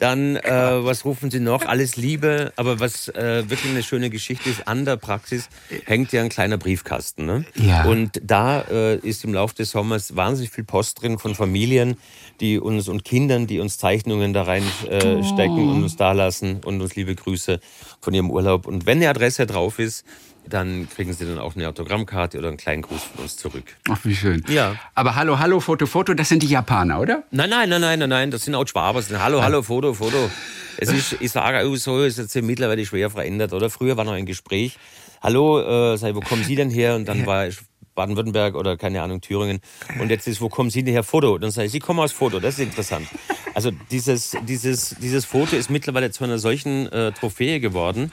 [0.00, 1.64] Dann, äh, was rufen Sie noch?
[1.64, 2.52] Alles Liebe.
[2.56, 5.48] Aber was äh, wirklich eine schöne Geschichte ist, an der Praxis
[5.86, 7.24] hängt ja ein kleiner Briefkasten.
[7.24, 7.44] Ne?
[7.54, 7.84] Ja.
[7.84, 11.96] Und da äh, ist im Laufe des Sommers wahnsinnig viel Post drin von Familien,
[12.40, 16.60] die uns und Kindern, die uns Zeichnungen da rein äh, stecken und uns da lassen
[16.64, 17.60] und uns liebe Grüße
[18.00, 18.66] von ihrem Urlaub.
[18.66, 20.04] Und wenn eine Adresse drauf ist,
[20.46, 23.64] dann kriegen sie dann auch eine Autogrammkarte oder einen kleinen Gruß von uns zurück.
[23.88, 24.44] Ach, wie schön.
[24.48, 24.76] Ja.
[24.94, 27.22] Aber hallo, hallo, Foto, Foto, das sind die Japaner, oder?
[27.30, 28.98] Nein, nein, nein, nein, nein, nein, das sind auch Schwaber.
[28.98, 30.30] Das sind, hallo, hallo, Foto, Foto.
[30.78, 33.70] Es ist, ich sage so, hat sich mittlerweile schwer verändert, oder?
[33.70, 34.78] Früher war noch ein Gespräch.
[35.22, 36.96] Hallo, äh, sag ich, wo kommen Sie denn her?
[36.96, 37.58] Und dann war ich
[37.94, 39.60] Baden-Württemberg oder keine Ahnung, Thüringen.
[40.00, 41.02] Und jetzt ist, wo kommen Sie denn her?
[41.02, 41.34] Foto.
[41.34, 43.06] Und dann sage ich, Sie kommen aus Foto, das ist interessant.
[43.54, 48.10] Also dieses, dieses, dieses Foto ist mittlerweile zu einer solchen äh, Trophäe geworden.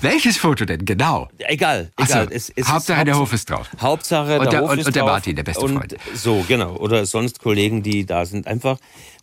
[0.00, 0.84] Welches Foto denn?
[0.84, 1.28] Genau.
[1.38, 2.28] Egal, Ach so, egal.
[2.30, 3.68] Es, es Hauptsache, ist der Hof ist drauf.
[3.80, 5.10] Hauptsache, Und der, der- Hof und- ist und der drauf.
[5.12, 5.96] Martin, der beste und Freund.
[6.14, 6.76] So, genau.
[6.76, 8.46] Oder sonst Kollegen, die da sind.
[8.46, 8.78] Einfach,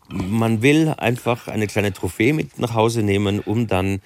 [0.10, 4.02] man will einfach eine kleine Trophäe mit nach Hause nehmen, um dann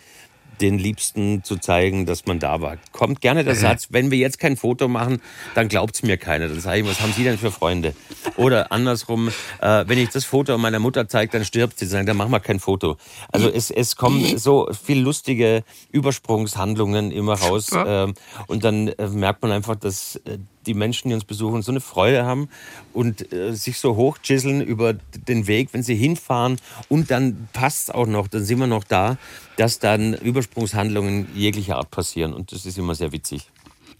[0.61, 2.77] den Liebsten zu zeigen, dass man da war.
[2.91, 5.21] Kommt gerne der Satz, wenn wir jetzt kein Foto machen,
[5.55, 6.47] dann glaubt's mir keiner.
[6.47, 7.93] Dann sage ich, was haben Sie denn für Freunde?
[8.35, 9.29] Oder andersrum,
[9.61, 11.85] äh, wenn ich das Foto meiner Mutter zeige, dann stirbt sie.
[11.85, 12.97] Dann sagen, dann machen wir kein Foto.
[13.31, 17.69] Also es, es kommen so viel lustige Übersprungshandlungen immer raus.
[17.73, 18.13] Ähm,
[18.47, 21.81] und dann äh, merkt man einfach, dass äh, die Menschen, die uns besuchen, so eine
[21.81, 22.49] Freude haben
[22.93, 26.57] und äh, sich so hochchisseln über den Weg, wenn sie hinfahren.
[26.89, 29.17] Und dann passt auch noch, dann sind wir noch da,
[29.55, 32.33] dass dann Übersprungshandlungen jeglicher Art passieren.
[32.33, 33.49] Und das ist immer sehr witzig.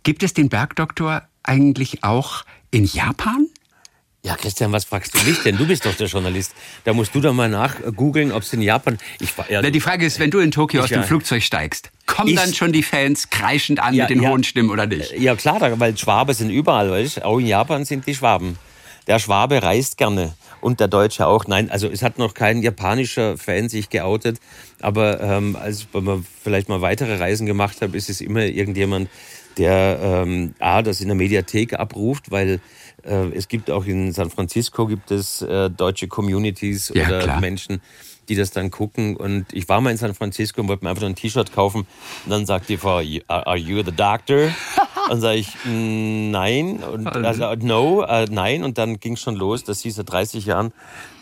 [0.04, 3.48] Gibt es den Bergdoktor eigentlich auch in Japan?
[4.28, 5.58] Ja, Christian, was fragst du mich denn?
[5.58, 6.54] Du bist doch der Journalist.
[6.84, 8.98] Da musst du doch mal nachgoogeln, ob es in Japan.
[9.22, 11.00] Ich ja, Na, Die Frage ist, wenn du in Tokio aus Ja.
[11.00, 14.30] dem Flugzeug steigst, kommen Ich- dann schon die Fans kreischend an Ja, mit den ja.
[14.30, 15.14] hohen Stimmen oder nicht?
[15.18, 17.26] Ja, klar, weil Schwabe sind überall, weißt du?
[17.26, 18.58] Auch in Japan sind die Schwaben.
[19.08, 21.46] Der Schwabe reist gerne und der Deutsche auch.
[21.48, 24.40] Nein, also es hat noch kein japanischer Fan sich geoutet,
[24.80, 29.10] aber ähm, als wenn man vielleicht mal weitere Reisen gemacht hat, ist es immer irgendjemand,
[29.58, 32.60] der ähm, A, das in der Mediathek abruft, weil
[33.04, 37.40] äh, es gibt auch in San Francisco gibt es äh, deutsche Communities Ja, oder klar.
[37.40, 37.82] Menschen,
[38.30, 39.16] die das dann gucken.
[39.16, 41.88] Und ich war mal in San Francisco und wollte mir einfach nur ein T-Shirt kaufen.
[42.26, 44.50] Und dann sagt die Frau, "You- are you the doctor?
[45.10, 46.84] Und sage ich, "Mm, nein.
[46.84, 48.64] Und also, no, äh, nein.
[48.66, 50.74] Und dann ging es schon los, dass sie seit 30 Jahren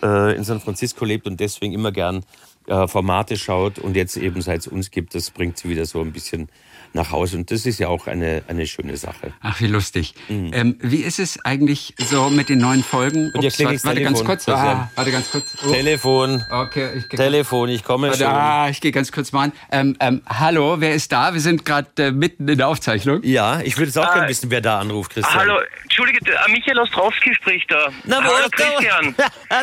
[0.01, 2.23] äh, in San Francisco lebt und deswegen immer gern
[2.65, 6.01] äh, Formate schaut und jetzt eben seit es uns gibt, das bringt sie wieder so
[6.01, 6.49] ein bisschen
[6.95, 7.37] nach Hause.
[7.37, 9.33] Und das ist ja auch eine, eine schöne Sache.
[9.41, 10.15] Ach, wie lustig.
[10.29, 13.31] Ähm, wie ist es eigentlich so mit den neuen Folgen?
[13.35, 14.25] Und jetzt Ups, warte, warte ganz Telefon.
[14.25, 14.45] kurz.
[14.45, 14.77] Christian.
[14.77, 15.57] Ah, warte ganz kurz.
[15.65, 18.33] Oh, Telefon, okay, ich Telefon, ich komme Warte, schon.
[18.33, 19.51] ah, ich gehe ganz kurz mal an.
[19.71, 21.33] Ähm, ähm, hallo, wer ist da?
[21.33, 23.19] Wir sind gerade äh, mitten in der Aufzeichnung.
[23.23, 24.13] Ja, ich würde jetzt auch Ah.
[24.13, 25.35] gerne wissen, wer da anruft, Christian.
[25.39, 27.89] Hallo, Entschuldige, der, äh, Michael Ostrowski spricht da.
[28.05, 28.65] Na, wo Hallo ist der?
[28.71, 29.15] Christian.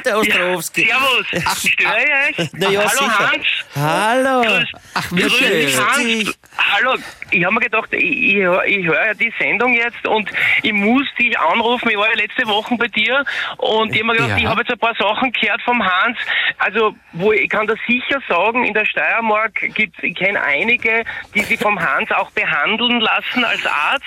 [0.05, 0.89] der Ostrowski.
[0.89, 1.45] Ja, servus.
[1.47, 1.97] Ach, störe
[2.31, 2.51] ich euch?
[2.55, 3.31] Na ja, Hallo sicher.
[3.31, 3.47] Hans.
[3.75, 4.43] Hallo.
[4.43, 5.67] Grüß, Ach, grüß Michael.
[5.67, 6.39] dich, Hans.
[6.59, 6.95] Hallo,
[7.31, 10.31] ich habe mir gedacht, ich, ich, hör- ich höre ja die Sendung jetzt und
[10.63, 11.89] ich muss dich anrufen.
[11.91, 13.25] Ich war ja letzte Woche bei dir
[13.59, 14.37] und ich habe mir gedacht, Ja.
[14.39, 16.19] ich habe jetzt ein paar Sachen gehört vom Hans.
[16.59, 21.05] Also, wo ich kann das sicher sagen, in der Steiermark gibt ich kenne einige,
[21.35, 24.05] die sich vom Hans auch behandeln lassen als Arzt.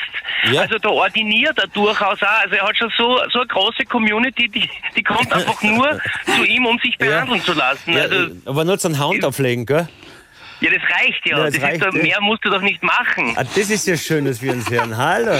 [0.51, 0.61] Ja.
[0.61, 2.41] Also da ordiniert er durchaus auch.
[2.43, 6.43] Also er hat schon so, so eine große Community, die, die kommt einfach nur zu
[6.43, 7.93] ihm, um sich behandeln zu lassen.
[7.93, 9.87] Ja, also, aber nur zum Hand auflegen, gell?
[10.65, 11.37] Ja, das reicht ja.
[11.37, 13.33] Ja, das das ist reicht, doch, mehr musst du doch nicht machen.
[13.35, 14.95] Ah, das ist ja schön, dass wir uns hören.
[14.97, 15.35] Hallo.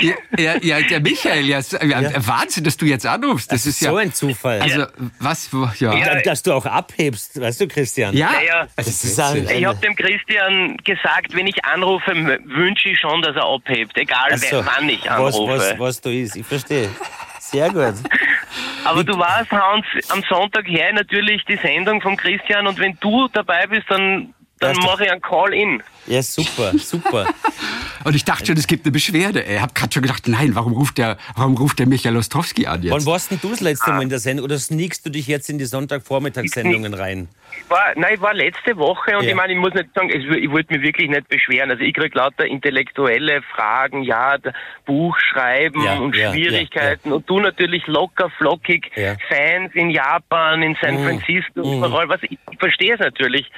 [0.00, 3.52] Ja, ja, ja der Michael, ja, Wahnsinn, dass du jetzt anrufst.
[3.52, 3.90] Das, ist ja.
[3.90, 4.60] so ein Zufall.
[4.60, 4.86] Also,
[5.18, 6.20] was, wo, ja.
[6.22, 8.16] Dass du auch abhebst, weißt du, Christian?
[8.16, 8.30] ja.
[8.40, 8.66] Ja.
[8.76, 9.48] Das Das ist ist ein-.
[9.48, 12.12] Ich habe dem Christian gesagt, wenn ich anrufe,
[12.44, 13.96] wünsche ich schon, dass er abhebt.
[13.96, 14.46] Egal, so.
[14.50, 15.52] wer, wann ich was, anrufe.
[15.52, 16.88] was, was du ist, ich verstehe.
[17.38, 17.94] Sehr gut.
[18.84, 23.28] Aber du warst, Hans, am Sonntag her natürlich die Sendung von Christian und wenn du
[23.28, 25.82] dabei bist, dann, dann mache ich einen Call-In.
[26.06, 27.26] Ja, super, super.
[28.04, 29.42] Und ich dachte schon, es gibt eine Beschwerde.
[29.42, 32.82] Ich habe gerade schon gedacht, nein, warum ruft der, warum ruft der Michael Ostrowski an
[32.82, 33.06] Wann jetzt?
[33.06, 35.58] warst denn du das letzte Mal in der Sendung oder sneakst du dich jetzt in
[35.58, 37.28] die Sonntagvormittagssendungen rein?
[37.56, 39.30] Ich war, nein, ich war letzte Woche und Ja.
[39.30, 41.70] ich meine, ich muss nicht sagen, es, ich wollte mich wirklich nicht beschweren.
[41.70, 44.36] Also ich krieg lauter intellektuelle Fragen, ja,
[44.86, 48.90] Buch schreiben Ja, und ja, Schwierigkeiten und du natürlich locker flockig.
[49.28, 52.22] Fans in Japan, in San Francisco, überall was.
[52.24, 53.50] Ich, ich verstehe es natürlich,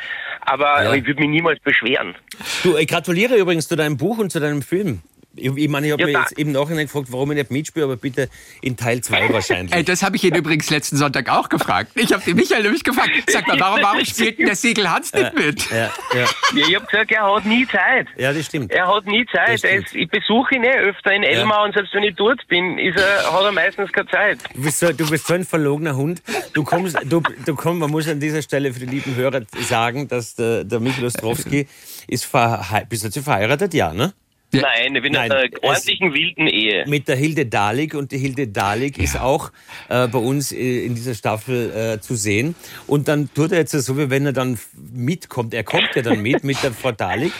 [0.42, 2.14] aber ich würde mich niemals beschweren.
[2.62, 5.02] Du, ich gratuliere übrigens zu deinem Buch und zu deinem Film.
[5.35, 7.51] Ich, ich meine, ich habe Ja, mir da- jetzt im Nachhinein gefragt, warum ich nicht
[7.51, 8.29] mitspiele, aber bitte
[8.61, 9.75] in Teil 2 wahrscheinlich.
[9.75, 11.92] Ey, das habe ich ihn übrigens letzten Sonntag auch gefragt.
[11.95, 13.11] Ich habe den Michael nämlich gefragt.
[13.29, 15.71] Sag mal, warum, warum spielt denn der Siegel Hans nicht mit?
[15.71, 15.90] ja, ja,
[16.55, 18.07] Ja, ich habe gesagt, er hat nie Zeit.
[18.18, 18.71] ja, das stimmt.
[18.73, 19.64] Er hat nie Zeit.
[19.64, 22.79] Er ist, ich besuche ihn eh öfter in Elmau und selbst wenn ich dort bin,
[22.79, 24.38] ist er, hat er meistens keine Zeit.
[24.55, 26.23] Du bist, so, du bist so ein verlogener Hund.
[26.53, 30.09] Du kommst, du, du kommst, man muss an dieser Stelle für die lieben Hörer sagen,
[30.09, 31.66] dass der, der Michael Ostrowski
[32.07, 33.73] ist verhe bist du verheiratet?
[33.75, 34.12] Ja, ne?
[34.55, 34.62] Ja.
[34.62, 36.85] Nein, ich bin Nein, in einer ordentlichen wilden Ehe.
[36.87, 39.51] Mit der Hilde Dalik und die Hilde Dalik ist auch
[39.88, 42.55] äh, bei uns äh, in dieser Staffel äh, zu sehen.
[42.87, 44.59] Und dann tut er jetzt so, wie wenn er dann
[44.93, 45.55] mitkommt.
[45.55, 47.33] Er kommt ja dann mit, mit der Frau Dalik.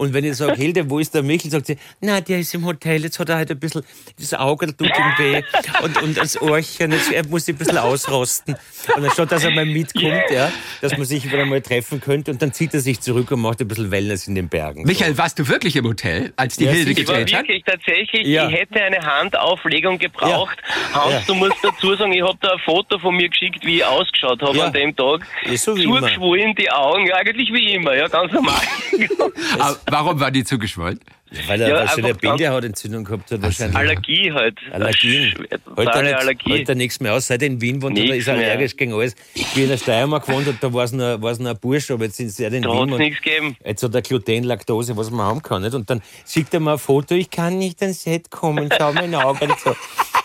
[0.00, 2.64] Und wenn ich sage, Hilde, wo ist der Michel, sagt sie, na, der ist im
[2.64, 3.82] Hotel, jetzt hat er halt ein bisschen,
[4.18, 5.42] das Auge tut ihm weh
[5.82, 8.56] und, und das Ohrchen, jetzt, er muss sich ein bisschen ausrosten.
[8.96, 12.30] Und dann schaut, dass er mal mitkommt, ja, dass man sich wieder mal treffen könnte
[12.30, 14.84] und dann zieht er sich zurück und macht ein bisschen Wellness in den Bergen.
[14.84, 17.00] Michael, warst du wirklich im Hotel, als die Ja, Hilde sicher.
[17.02, 17.42] Ich war gedreht hat?
[17.48, 18.48] wirklich tatsächlich, Ja.
[18.48, 20.56] ich hätte eine Handauflegung gebraucht.
[20.94, 21.22] Hans, Ja.
[21.26, 24.40] du musst dazu sagen, ich habe da ein Foto von mir geschickt, wie ich ausgeschaut
[24.40, 24.64] habe Ja.
[24.64, 25.26] an dem Tag.
[25.44, 25.96] Ist so wie immer.
[26.00, 28.62] Zugeschwollen die Augen, ja, eigentlich wie immer, ja, ganz normal.
[29.58, 31.00] Aber warum war die zugeschwollen?
[31.46, 33.76] Weil er Ja, schon eine Bindehautentzündung gehabt hat wahrscheinlich.
[33.76, 34.58] Allergie halt.
[34.72, 35.46] Allergien.
[35.48, 36.50] Er, Totale nicht, Allergie.
[36.50, 37.28] hält er nichts mehr aus.
[37.28, 39.14] Seit er in Wien wohnt, hat er Nichts ist er allergisch gegen alles.
[39.34, 41.88] Ich bin in der Steiermark gewohnt und da war es nur, war's nur ein Bursch,
[41.92, 42.78] aber jetzt sind sie in Da Wien.
[42.92, 43.56] und nichts gegeben.
[43.64, 45.62] Jetzt hat er Gluten, Laktose, was man haben kann.
[45.62, 45.74] Nicht?
[45.74, 49.04] Und dann schickt er mir ein Foto, ich kann nicht ans Set kommen, schau mir
[49.04, 49.52] in die Augen.
[49.62, 49.76] So.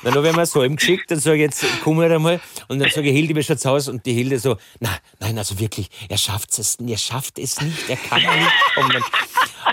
[0.04, 2.39] Dann habe ich mir so ihm geschickt und sage jetzt, komm halt einmal.
[2.67, 3.88] Und dann sage ich, Hilde, wie schaut's aus?
[3.89, 7.89] Und die Hilde so, na, nein, also wirklich, er schafft es, er schafft es nicht,
[7.89, 9.04] er kann nicht kommen.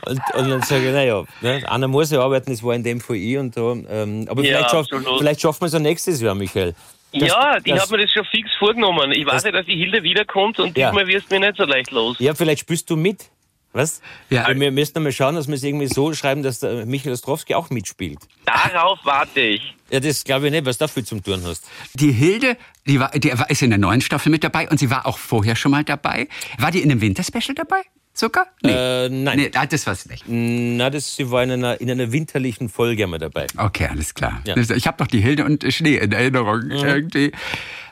[0.06, 3.00] Und, und dann sage ich, naja, ne, einer muss ja arbeiten, das war in dem
[3.00, 3.36] Fall ich.
[3.38, 4.86] Und da, ähm, aber Ja, vielleicht, schaff,
[5.18, 6.74] vielleicht schaffen wir es ja nächstes Jahr, Michael.
[7.12, 9.12] Das- ja, ich das- habe mir das schon fix vorgenommen.
[9.12, 10.88] Ich weiß ja, dass die Hilde wiederkommt und Ja.
[10.90, 12.16] diesmal wirst du mir nicht so leicht los.
[12.18, 13.28] Ja, vielleicht spielst du mit.
[13.74, 14.02] Was?
[14.28, 14.46] Ja.
[14.54, 17.70] Wir müssen mal schauen, dass wir es irgendwie so schreiben, dass der Michael Ostrowski auch
[17.70, 18.18] mitspielt.
[18.44, 19.74] Darauf warte ich.
[19.90, 21.64] Ja, das glaube ich nicht, was du dafür zum Tun hast.
[21.94, 24.90] Die Hilde, die, war, die war, ist in der neuen Staffel mit dabei und sie
[24.90, 26.28] war auch vorher schon mal dabei.
[26.58, 27.80] War die in einem Winterspecial dabei?
[28.14, 28.46] Sogar?
[28.62, 28.72] Nee.
[28.72, 29.38] Äh, nein.
[29.38, 30.24] Nee, ah, das war's nicht.
[30.26, 33.46] Na, das, sie war in einer, in einer winterlichen Folge einmal dabei.
[33.56, 34.42] Okay, alles klar.
[34.46, 34.54] Ja.
[34.54, 34.66] Mhm.
[34.76, 36.70] Ich habe doch die Hilde und Schnee in Erinnerung.
[36.70, 37.32] Irgendwie.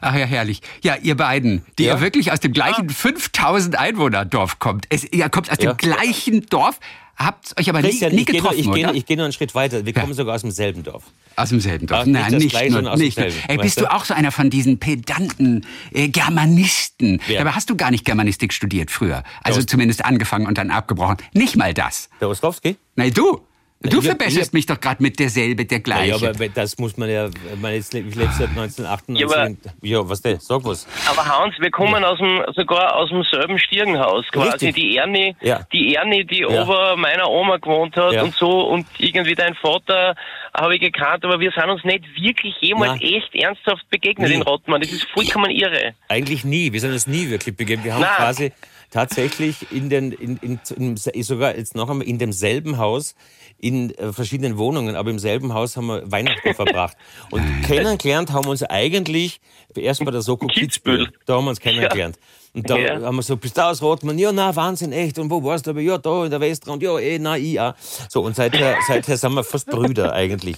[0.03, 0.61] Ach ja, herrlich.
[0.83, 1.95] Ja, ihr beiden, die Ja.
[1.95, 4.87] ja wirklich aus dem gleichen 5000 Einwohner-Dorf kommt.
[4.91, 5.73] Es, ihr kommt aus Ja.
[5.73, 6.79] dem gleichen Dorf,
[7.21, 8.89] habt euch aber nie, Christian, nie ich gehe noch, getroffen, ich geh oder?
[8.89, 9.85] noch, ich geh noch einen Schritt weiter.
[9.85, 11.05] Wir kommen sogar aus demselben Dorf.
[11.37, 12.01] Aus demselben Dorf.
[12.01, 13.29] Ach, nicht Nein, nicht, Gleiche, nur, nicht nur.
[13.49, 13.83] Ey, bist du?
[13.83, 17.21] du auch so einer von diesen pedanten äh, Germanisten?
[17.27, 17.39] Wer?
[17.39, 19.23] Dabei hast du gar nicht Germanistik studiert früher.
[19.43, 21.19] Also zumindest angefangen und dann abgebrochen.
[21.33, 22.09] Nicht mal das.
[22.21, 22.77] Der Ostrowski?
[22.97, 23.41] Nein, du.
[23.83, 26.29] Du verbesserst ich mich doch gerade mit derselbe, der Ja, gleiche.
[26.29, 29.19] aber das muss man ja, ich meine, jetzt ich lebe seit 1998.
[29.19, 30.39] Ja, aber- Ja, was denn?
[30.39, 30.87] Sag was.
[31.09, 34.51] Aber Hans, wir kommen aus dem, sogar aus demselben Stirnhaus quasi.
[34.67, 34.75] Richtig.
[34.75, 35.67] Die Ernie, Ja.
[35.73, 36.49] die Ernie, die Ja.
[36.63, 38.23] ober meiner Oma gewohnt hat Ja.
[38.23, 40.15] und so und irgendwie dein Vater
[40.53, 43.15] habe ich gekannt, aber wir sind uns nicht wirklich jemals Nein.
[43.15, 44.35] echt ernsthaft begegnet Nie.
[44.35, 44.83] in Rottmann.
[44.83, 45.95] Das ist vollkommen irre.
[46.09, 46.71] Eigentlich nie.
[46.71, 47.87] Wir sind uns nie wirklich begegnet.
[47.87, 48.11] Wir haben Nein.
[48.17, 48.53] quasi
[48.91, 53.15] tatsächlich in den, in, in, in, sogar jetzt noch einmal in demselben Haus,
[53.59, 56.97] in äh, verschiedenen Wohnungen, aber im selben Haus haben wir Weihnachten verbracht.
[57.31, 59.41] Und kennengelernt haben wir uns eigentlich
[59.75, 61.07] erst bei der Soko Kitzbühel.
[61.07, 61.21] Kitzbühel.
[61.27, 62.19] Da haben wir uns kennengelernt.
[62.53, 63.01] Und da Ja.
[63.03, 64.19] haben wir so, bist du aus Rottmann?
[64.19, 65.19] Ja, na, Wahnsinn, echt.
[65.21, 65.71] Und wo warst du?
[65.71, 66.83] Aber ja, da in der Westrand.
[66.83, 67.75] Ja, eh, na, ich auch.
[68.09, 70.57] So, und seither, seither sind wir fast Brüder eigentlich.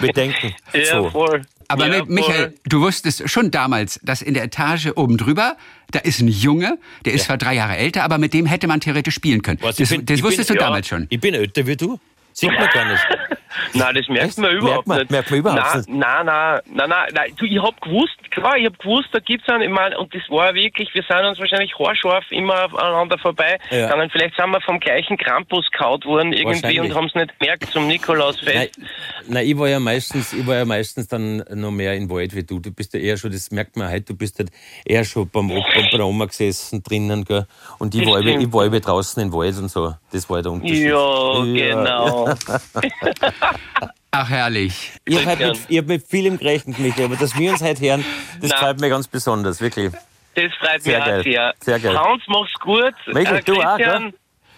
[0.00, 1.10] Wir denken Ja, so.
[1.10, 1.42] voll.
[1.68, 5.56] Aber ja, mit Michael, du wusstest schon damals, dass in der Etage oben drüber,
[5.90, 8.80] da ist ein Junge, der ist zwar drei Jahre älter, aber mit dem hätte man
[8.80, 9.58] theoretisch spielen können.
[9.62, 10.66] Was, das bin- das wusstest bin- du ja.
[10.68, 11.06] damals schon.
[11.08, 11.98] Ich bin älter wie du.
[12.34, 13.02] Sieht man gar nicht.
[13.74, 15.10] Nein, das merkt man überhaupt Merkt man- nicht.
[15.10, 15.88] merkt man überhaupt nein, nicht.
[15.88, 17.32] Nein, nein, nein, nein, nein.
[17.36, 20.22] Du, ich hab gewusst, klar, ich hab gewusst, da gibt's einen, ich mein, und das
[20.28, 23.58] war wirklich, wir sind uns wahrscheinlich haarscharf immer aneinander vorbei.
[23.70, 23.88] Ja.
[23.88, 27.82] Dann vielleicht sind wir vom gleichen Krampus kaut worden irgendwie und haben's nicht gemerkt zum
[27.82, 28.80] Nein, Nikolausfest.
[29.28, 32.42] nein, ich war ja meistens, ich war ja meistens dann noch mehr in Wald wie
[32.42, 32.58] du.
[32.58, 34.50] Du bist ja eher schon, das merkt man halt, du bist halt
[34.84, 37.46] eher schon beim Opa und bei der Oma gesessen drinnen, gell?
[37.78, 39.94] Und ich Das war, eben- ich war eben draußen im Wald und so.
[40.12, 40.88] Das war der Unterschied.
[40.90, 42.28] Ja, genau.
[44.14, 44.92] Ach, herrlich.
[45.10, 45.50] Halt gern.
[45.52, 48.04] mit, ich hab mit vielem gerechnet, Michael, aber dass wir uns heute hören,
[48.40, 49.90] das freut mich ganz besonders, wirklich.
[50.34, 51.18] Das freut Sehr mich geil.
[51.20, 51.54] auch sehr.
[51.60, 51.98] Sehr geil.
[51.98, 52.94] Hans, mach's gut.
[53.06, 54.12] Michael, Äh, du auch, Christian,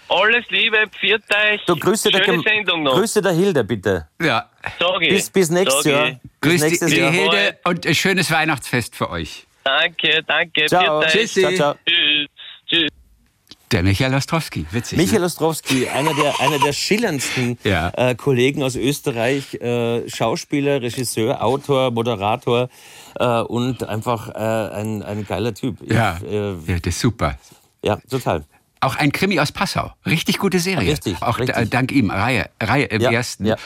[0.09, 1.65] Alles Liebe, pfiat euch.
[1.67, 2.95] Du grüße der, Schöne Gem- Sendung noch.
[2.95, 4.07] grüße der Hilde, bitte.
[4.21, 4.51] Ja.
[4.79, 5.09] Sag ich.
[5.09, 6.09] Bis, bis nächstes Sag Jahr.
[6.09, 6.17] ich.
[6.19, 7.11] Bis Grüß die, nächstes die Jahr.
[7.13, 9.47] Hilde und ein schönes Weihnachtsfest für euch.
[9.65, 10.67] Danke, danke.
[10.67, 11.03] Ciao.
[11.07, 11.41] Tschüssi.
[11.41, 11.75] Ciao, ciao.
[11.87, 11.97] Tschüss.
[13.75, 14.97] Der Michael Ostrowski, witzig.
[14.99, 15.03] ne?
[15.03, 17.91] Michael Ostrowski, einer der, einer der schillerndsten Ja.
[17.97, 22.69] äh, Kollegen aus Österreich, äh, Schauspieler, Regisseur, Autor, Moderator
[23.19, 24.39] äh, und einfach äh,
[24.77, 25.79] ein, ein geiler Typ.
[25.83, 27.37] Ich, Ja, äh, ja, das ist super.
[27.85, 28.45] ja, total.
[28.85, 29.93] Auch ein Krimi aus Passau.
[30.07, 30.93] Richtig gute Serie.
[30.93, 31.57] Richtig, Auch richtig.
[31.57, 32.11] äh, dank ihm.
[32.11, 33.47] Reihe, Reihe im Ja, ersten.
[33.47, 33.57] ja.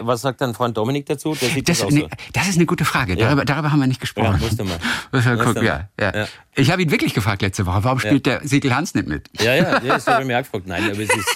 [0.00, 1.34] Was sagt dein Freund Dominik dazu?
[1.40, 2.08] Das, Das, auch ne, so.
[2.32, 3.14] das ist eine gute Frage.
[3.14, 3.26] Ja.
[3.26, 4.32] Darüber, darüber haben wir nicht gesprochen.
[4.32, 5.36] Ja, musst du mal.
[5.44, 6.26] Gucken, ja, ja.
[6.54, 9.30] Ich habe ihn wirklich gefragt letzte Woche, warum spielt der Siegel Hans nicht mit?
[9.40, 10.66] Ja, ja, ja das habe ich mir auch gefragt.
[10.66, 11.28] Nein, aber es ist,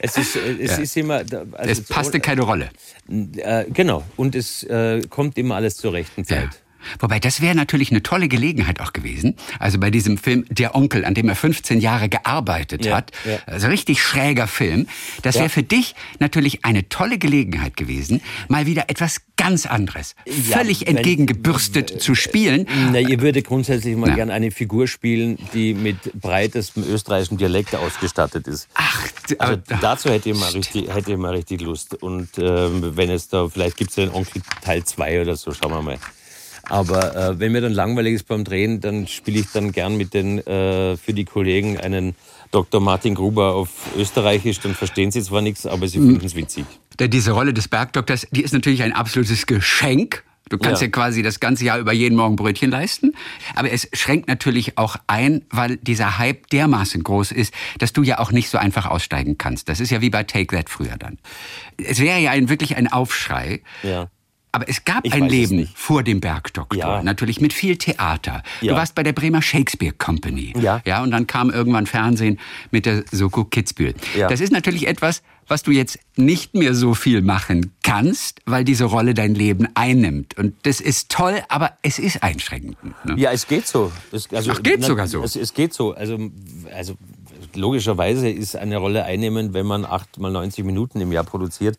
[0.00, 0.82] es ist, äh, es Ja.
[0.82, 1.14] ist immer.
[1.14, 2.68] Also Es passte keine Rolle.
[3.08, 4.04] Äh, genau.
[4.16, 6.42] Und es äh, kommt immer alles zur rechten Zeit.
[6.42, 6.50] Ja.
[7.00, 9.34] Wobei, das wäre natürlich eine tolle Gelegenheit auch gewesen.
[9.58, 13.12] Also bei diesem Film Der Onkel, an dem er 15 Jahre gearbeitet Ja, hat.
[13.24, 13.38] ja.
[13.46, 14.86] Also richtig schräger Film.
[15.22, 15.42] Das Ja.
[15.42, 20.14] wäre für dich natürlich eine tolle Gelegenheit gewesen, mal wieder etwas ganz anderes.
[20.50, 22.66] Völlig wenn- entgegengebürstet zu spielen.
[22.92, 24.14] Na, ihr würde grundsätzlich mal Ja.
[24.16, 28.68] gern eine Figur spielen, die mit breitestem österreichischen Dialekt ausgestattet ist.
[28.74, 31.94] Ach, Also aber- dazu hätte ich mal richtig, hätte ich mal richtig Lust.
[32.02, 35.52] Und ähm, wenn es da, vielleicht gibt es ja den Onkel Teil 2 oder so,
[35.52, 35.98] schauen wir mal.
[36.68, 40.14] Aber äh, wenn mir dann langweilig ist beim Drehen, dann spiele ich dann gern mit
[40.14, 42.16] den, äh, für die Kollegen einen
[42.50, 42.80] Dr.
[42.80, 44.60] Martin Gruber auf Österreichisch.
[44.60, 46.64] Dann verstehen sie zwar nichts, aber sie finden es witzig.
[46.98, 50.24] Denn diese Rolle des Bergdoktors, die ist natürlich ein absolutes Geschenk.
[50.48, 50.86] Du kannst ja.
[50.86, 50.92] Ja.
[50.92, 53.14] quasi das ganze Jahr über jeden Morgen Brötchen leisten.
[53.56, 58.18] Aber es schränkt natürlich auch ein, weil dieser Hype dermaßen groß ist, dass du ja
[58.20, 59.68] auch nicht so einfach aussteigen kannst.
[59.68, 61.18] Das ist ja wie bei Take That früher dann.
[61.78, 63.60] Es wäre ja ein, wirklich ein Aufschrei.
[63.82, 64.08] Ja.
[64.56, 67.02] Aber es gab Ich ein Leben vor dem Bergdoktor, Ja.
[67.02, 68.42] natürlich mit viel Theater.
[68.62, 68.74] Du Ja.
[68.74, 70.54] warst bei der Bremer Shakespeare Company.
[70.58, 70.80] Ja.
[70.86, 71.02] ja.
[71.02, 72.38] Und dann kam irgendwann Fernsehen
[72.70, 73.92] mit der Soko Kitzbühel.
[74.16, 74.28] Ja.
[74.28, 78.84] Das ist natürlich etwas, was du jetzt nicht mehr so viel machen kannst, weil diese
[78.86, 80.38] Rolle dein Leben einnimmt.
[80.38, 82.78] Und das ist toll, aber es ist einschränkend.
[83.04, 83.16] Ne?
[83.18, 83.92] Ja, es geht so.
[84.10, 85.22] Es, also, Ach, geht sogar so.
[85.22, 85.92] Es, es geht so.
[85.92, 86.18] Also,
[86.74, 86.94] also
[87.54, 91.78] logischerweise ist eine Rolle einnehmen, wenn man acht mal 90 Minuten im Jahr produziert.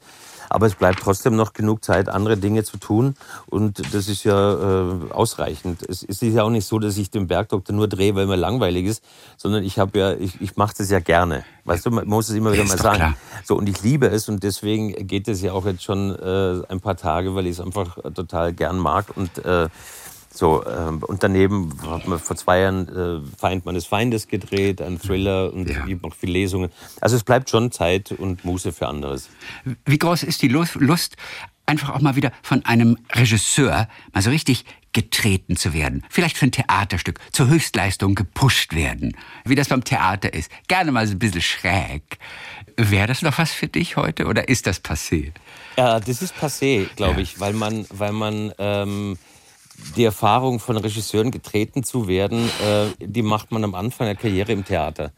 [0.49, 3.15] Aber es bleibt trotzdem noch genug Zeit, andere Dinge zu tun.
[3.47, 5.83] Und das ist ja äh, ausreichend.
[5.83, 8.85] Es, ist ja auch nicht so, dass ich den Bergdoktor nur drehe, weil mir langweilig
[8.85, 9.03] ist,
[9.37, 11.43] sondern ich habe ja, ich, ich mache das ja gerne.
[11.65, 12.97] Weißt du, man muss es immer wieder Ist mal sagen.
[12.97, 13.13] klar.
[13.43, 16.79] So, und ich liebe es und deswegen geht es ja auch jetzt schon äh, ein
[16.79, 19.67] paar Tage, weil ich es einfach total gern mag und äh,
[20.37, 24.99] so, ähm, und daneben hat man vor zwei Jahren äh, Feind meines Feindes gedreht, ein
[24.99, 25.83] Thriller und Ja.
[26.01, 26.69] mache viele Lesungen.
[27.01, 29.29] Also es bleibt schon Zeit und Muße für anderes.
[29.85, 31.15] Wie groß ist die Lust, Lust,
[31.65, 36.03] einfach auch mal wieder von einem Regisseur mal so richtig getreten zu werden?
[36.09, 40.51] Vielleicht für ein Theaterstück, zur Höchstleistung gepusht werden, wie das beim Theater ist.
[40.67, 42.19] Gerne mal so ein bisschen schräg.
[42.77, 45.31] Wäre das noch was für dich heute oder ist das passé?
[45.77, 47.23] Ja, das ist passé, glaube Ja.
[47.23, 49.17] ich, weil man, weil man ähm,
[49.95, 54.51] die Erfahrung von Regisseuren getreten zu werden, äh, die macht man am Anfang der Karriere
[54.51, 55.11] im Theater.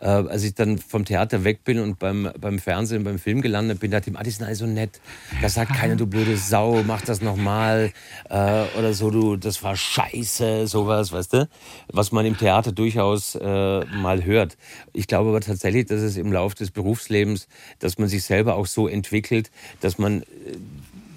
[0.00, 3.80] äh, als ich dann vom Theater weg bin und beim, beim Fernsehen, beim Film gelandet
[3.80, 5.00] bin, dachte ich, ah, die sind alle so nett.
[5.40, 7.92] Da sagt keiner, du blöde Sau, mach das nochmal.
[8.28, 11.48] Äh, oder so, du, das war scheiße, sowas, weißt du?
[11.92, 14.56] Was man im Theater durchaus äh, mal hört.
[14.92, 18.66] Ich glaube aber tatsächlich, dass es im Laufe des Berufslebens, dass man sich selber auch
[18.66, 20.24] so entwickelt, dass man äh,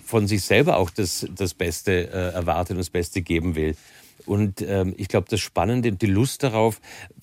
[0.07, 3.75] von sich selber auch das, das Beste äh, erwartet und das Beste geben will.
[4.25, 6.79] Und ähm, ich glaube, das Spannende, die Lust darauf,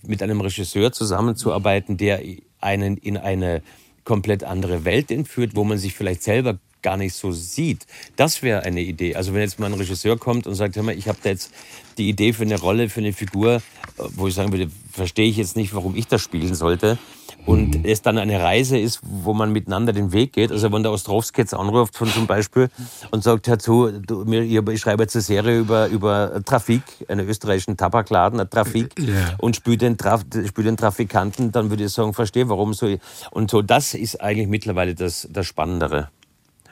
[0.07, 2.23] mit einem Regisseur zusammenzuarbeiten, der
[2.61, 3.63] einen in eine
[4.05, 7.87] komplett andere Welt entführt, wo man sich vielleicht selber gar nicht so sieht.
[8.17, 9.17] Das wäre eine Idee.
[9.17, 11.51] Also wenn jetzt mal ein Regisseur kommt und sagt, hör mal, ich habe da jetzt
[11.97, 13.63] die Idee für eine Rolle, für eine Figur,
[13.97, 16.99] wo ich sagen würde, verstehe ich jetzt nicht, warum ich das spielen sollte.
[17.47, 17.85] Und mhm.
[17.85, 20.51] es dann eine Reise ist, wo man miteinander den Weg geht.
[20.51, 22.71] Also wenn der Ostrowski jetzt anruft von zum Beispiel
[23.11, 27.77] und sagt, hör zu, du, ich schreibe jetzt eine Serie über, über Trafik, einen österreichischen
[27.77, 29.35] Tabakladen, eine Trafik, ja.
[29.39, 32.97] und spiele den, Traf, spiel den Trafikanten, dann würde ich sagen, verstehe, warum so.
[33.31, 36.09] Und so, das ist eigentlich mittlerweile das, das Spannendere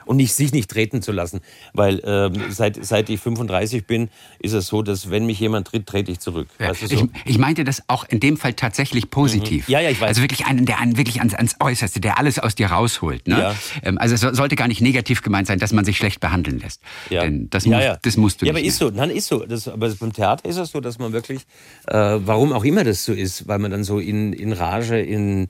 [0.04, 1.40] und nicht, sich nicht treten zu lassen.
[1.72, 5.86] Weil ähm, seit, seit ich 35 bin, ist es so, dass wenn mich jemand tritt,
[5.86, 6.48] trete ich zurück.
[6.58, 6.70] Ja.
[6.70, 6.94] Weißt du so?
[6.94, 9.68] ich, ich, meinte das auch in dem Fall tatsächlich positiv.
[9.68, 9.72] Mhm.
[9.72, 10.08] Ja, ja, ich weiß.
[10.08, 13.26] Also wirklich einen, der einen wirklich ans, ans Äußerste, der alles aus dir rausholt.
[13.28, 13.38] Ne?
[13.38, 13.54] Ja.
[13.82, 16.80] Ähm, also es sollte gar nicht negativ gemeint sein, dass man sich schlecht behandeln lässt.
[17.10, 17.22] Ja.
[17.22, 17.98] Denn das, ja, ja.
[18.02, 18.62] das musst du ja, nicht.
[18.62, 18.90] Ja, aber ist so.
[18.90, 19.44] Nein, ist so.
[19.44, 21.42] Das, aber beim Theater ist es so, dass man wirklich,
[21.86, 25.48] äh, warum auch immer das so ist, weil man dann so in, in Rage, in,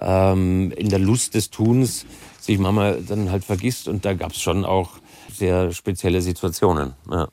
[0.00, 2.06] ähm, in der Lust des Tuns
[2.44, 3.88] sich manchmal dann halt vergisst.
[3.88, 4.92] Und da gab es schon auch
[5.32, 6.94] sehr spezielle Situationen.
[7.10, 7.28] Ja.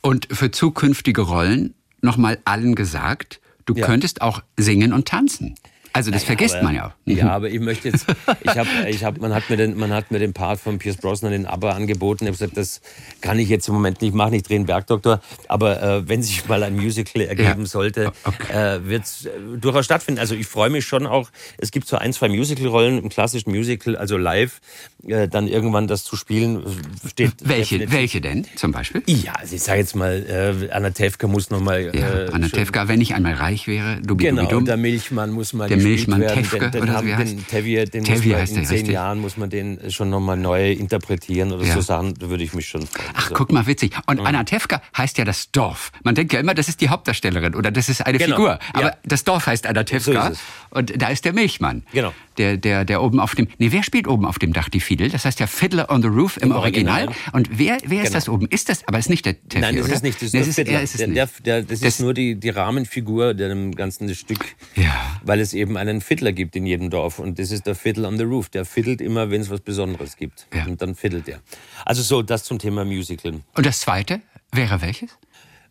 [0.00, 3.86] Und für zukünftige Rollen nochmal allen gesagt, du ja.
[3.86, 5.54] könntest auch singen und tanzen.
[5.96, 6.94] Also das naja, vergisst aber, man ja.
[7.04, 8.06] Ja, aber ich möchte jetzt,
[8.42, 10.96] ich habe, ich hab, man hat mir den, man hat mir den Part von Pierce
[10.96, 12.24] Brosnan in ABBA angeboten.
[12.24, 12.80] Ich habe gesagt, das
[13.20, 14.34] kann ich jetzt im Moment nicht machen.
[14.34, 15.20] Ich drehe einen Bergdoktor.
[15.46, 17.66] Aber äh, wenn sich mal ein Musical ergeben ja.
[17.66, 18.52] sollte, okay.
[18.52, 20.18] äh, wird es äh, durchaus stattfinden.
[20.18, 21.30] Also ich freue mich schon auch.
[21.58, 24.60] Es gibt so ein, zwei Musical-Rollen im klassischen Musical, also live,
[25.06, 26.64] äh, dann irgendwann das zu spielen
[27.08, 27.34] steht.
[27.44, 29.04] Welche, welche denn zum Beispiel?
[29.06, 31.84] Ja, also ich sage jetzt mal, äh, Anna Tefka muss noch mal.
[31.94, 35.68] Ja, äh, Anna Tefka, wenn ich einmal reich wäre, du Genau, der Milchmann muss mal
[35.68, 37.32] der Milchmann Tefke den, oder so wie heißt?
[37.32, 38.94] Den Tevier, den Tevier muss man, heißt in der, zehn richtig.
[38.94, 41.74] Jahren muss man den schon nochmal neu interpretieren oder ja.
[41.74, 43.08] so Sachen, da würde ich mich schon freuen.
[43.14, 43.34] Ach, also.
[43.34, 43.92] guck mal, witzig.
[44.06, 44.26] Und mhm.
[44.26, 45.92] Anna Tefka heißt ja das Dorf.
[46.02, 48.36] Man denkt ja immer, das ist die Hauptdarstellerin oder das ist eine genau.
[48.36, 48.58] Figur.
[48.72, 48.96] Aber ja.
[49.04, 50.38] das Dorf heißt Anna Tefka so
[50.70, 51.82] und da ist der Milchmann.
[51.92, 52.12] Genau.
[52.38, 55.08] Der, der, der oben auf dem, nee, wer spielt oben auf dem Dach die Fiedel?
[55.10, 57.08] Das heißt ja Fiddler on the Roof im, Im Original.
[57.08, 57.30] Original.
[57.32, 58.12] Und wer, wer ist genau.
[58.12, 58.46] das oben?
[58.48, 59.94] Ist das, aber ist nicht der Tevier, Nein, das oder?
[59.94, 62.14] ist nicht, das ist, nee, das ist, ist der, der, der, das, das ist nur
[62.14, 64.44] die, die Rahmenfigur dem ganzen Stück.
[64.74, 65.18] Ja.
[65.22, 68.18] Weil es eben einen Fiddler gibt in jedem Dorf und das ist der Fiddle on
[68.18, 68.48] the Roof.
[68.48, 70.46] Der fiddelt immer, wenn es was Besonderes gibt.
[70.54, 70.64] Ja.
[70.66, 71.40] Und dann fiddelt er.
[71.84, 73.40] Also so, das zum Thema Musical.
[73.54, 74.20] Und das zweite
[74.52, 75.10] wäre welches?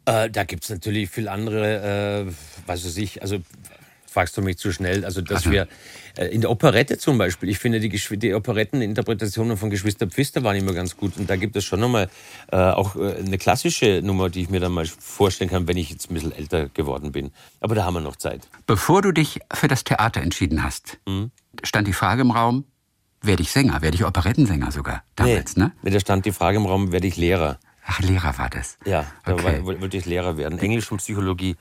[0.05, 2.33] Äh, da gibt es natürlich viel andere, äh,
[2.65, 3.37] was weiß ich, also
[4.13, 5.03] fragst du mich zu schnell.
[5.03, 5.51] Also, dass Aha.
[5.51, 5.67] wir
[6.17, 10.55] äh, in der Operette zum Beispiel, ich finde, die, die Operetteninterpretationen von Geschwister Pfister waren
[10.55, 11.17] immer ganz gut.
[11.17, 12.09] Und da gibt es schon nochmal
[12.51, 15.89] äh, auch äh, eine klassische Nummer, die ich mir dann mal vorstellen kann, wenn ich
[15.89, 17.31] jetzt ein bisschen älter geworden bin.
[17.59, 18.47] Aber da haben wir noch Zeit.
[18.67, 21.31] Bevor du dich für das Theater entschieden hast, mhm.
[21.63, 22.65] stand die Frage im Raum,
[23.21, 25.91] werde ich Sänger, werde ich Operettensänger sogar damals, nee, ne?
[25.91, 27.57] Da stand die Frage im Raum, werde ich Lehrer.
[27.85, 28.77] Ach, Lehrer war das.
[28.85, 29.65] Ja, da okay.
[29.65, 30.57] war, wollte ich Lehrer werden.
[30.59, 31.55] Englisch und Psychologie.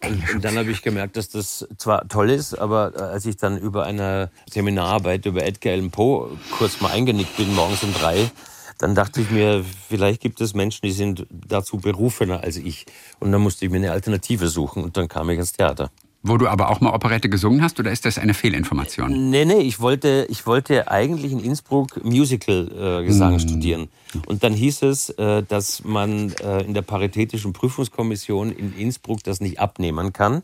[0.00, 3.26] Englisch und, und dann habe ich gemerkt, dass das zwar toll ist, aber äh, als
[3.26, 7.92] ich dann über eine Seminararbeit über Edgar Allan Poe kurz mal eingenickt bin, morgens um
[7.92, 8.30] drei,
[8.78, 12.86] dann dachte ich mir, vielleicht gibt es Menschen, die sind dazu berufener als ich.
[13.20, 15.90] Und dann musste ich mir eine Alternative suchen und dann kam ich ins Theater.
[16.26, 19.28] Wo du aber auch mal Operette gesungen hast, oder ist das eine Fehlinformation?
[19.28, 23.40] Nee, nee, ich wollte, ich wollte eigentlich in Innsbruck Musical-Gesang äh, mm.
[23.40, 23.88] studieren.
[24.26, 29.40] Und dann hieß es, äh, dass man äh, in der Paritätischen Prüfungskommission in Innsbruck das
[29.42, 30.40] nicht abnehmen kann.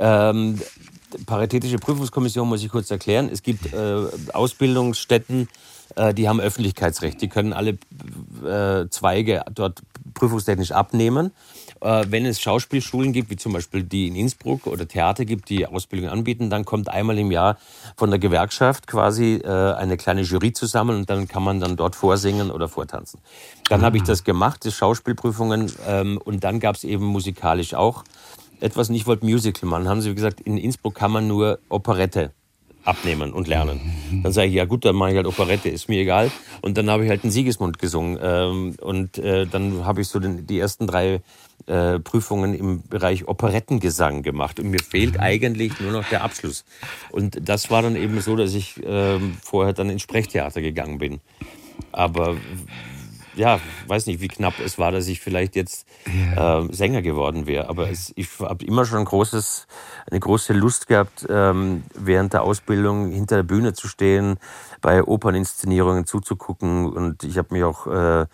[0.00, 0.60] Ähm,
[1.26, 3.30] Paritätische Prüfungskommission muss ich kurz erklären.
[3.32, 5.48] Es gibt äh, Ausbildungsstätten,
[5.94, 7.22] äh, die haben Öffentlichkeitsrecht.
[7.22, 7.78] Die können alle
[8.44, 9.80] äh, Zweige dort
[10.14, 11.30] prüfungstechnisch abnehmen
[11.84, 16.08] wenn es Schauspielschulen gibt, wie zum Beispiel die in Innsbruck oder Theater gibt, die Ausbildung
[16.08, 17.58] anbieten, dann kommt einmal im Jahr
[17.96, 21.94] von der Gewerkschaft quasi äh, eine kleine Jury zusammen und dann kann man dann dort
[21.94, 23.20] vorsingen oder vortanzen.
[23.68, 23.84] Dann mhm.
[23.84, 24.06] habe ich ah.
[24.06, 28.04] das gemacht, die Schauspielprüfungen ähm, und dann gab es eben musikalisch auch
[28.60, 29.88] etwas und ich wollte Musical machen.
[29.88, 32.32] Haben sie gesagt, in Innsbruck kann man nur Operette
[32.84, 33.80] abnehmen und lernen.
[34.22, 36.30] Dann sage ich, ja gut, dann mache ich halt Operette, ist mir egal.
[36.60, 38.18] Und dann habe ich halt einen Siegesmund gesungen.
[38.22, 41.22] Ähm, und äh, dann habe ich so die ersten drei
[41.66, 44.60] äh, Prüfungen im Bereich Operettengesang gemacht.
[44.60, 46.64] Und mir fehlt eigentlich nur noch der Abschluss.
[47.10, 51.20] Und das war dann eben so, dass ich äh, vorher dann ins Sprechtheater gegangen bin.
[51.92, 52.36] Aber
[53.36, 55.86] ja, weiß nicht, wie knapp es war, dass ich vielleicht jetzt
[56.36, 57.68] äh, Sänger geworden wäre.
[57.68, 59.66] Aber es, ich habe immer schon ein großes,
[60.10, 64.38] eine große Lust gehabt, ähm, während der Ausbildung hinter der Bühne zu stehen,
[64.80, 66.86] bei Operninszenierungen zuzugucken.
[66.86, 68.26] Und ich habe mich auch äh,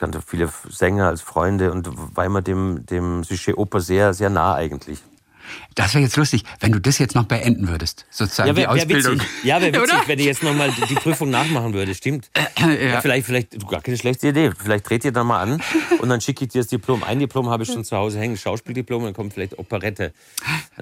[0.00, 4.54] kannte viele Sänger als Freunde und war immer dem, dem Sujet Oper sehr, sehr nah
[4.54, 5.02] eigentlich.
[5.74, 8.74] Das wäre jetzt lustig, wenn du das jetzt noch beenden würdest, sozusagen Ja, die wäre
[8.74, 9.14] wär Ausbildung.
[9.20, 10.02] witzig, ja, wär witzig Oder?
[10.06, 12.30] wenn ich jetzt nochmal die Prüfung nachmachen würde, stimmt.
[12.58, 12.68] ja.
[12.70, 14.50] Ja, vielleicht, vielleicht, gar keine schlechte Idee.
[14.58, 15.62] Vielleicht dreht ihr da mal an
[16.00, 17.02] und dann schicke ich dir das Diplom.
[17.04, 20.12] Ein Diplom habe ich schon zu Hause hängen, Schauspieldiplom, dann kommt vielleicht Operette.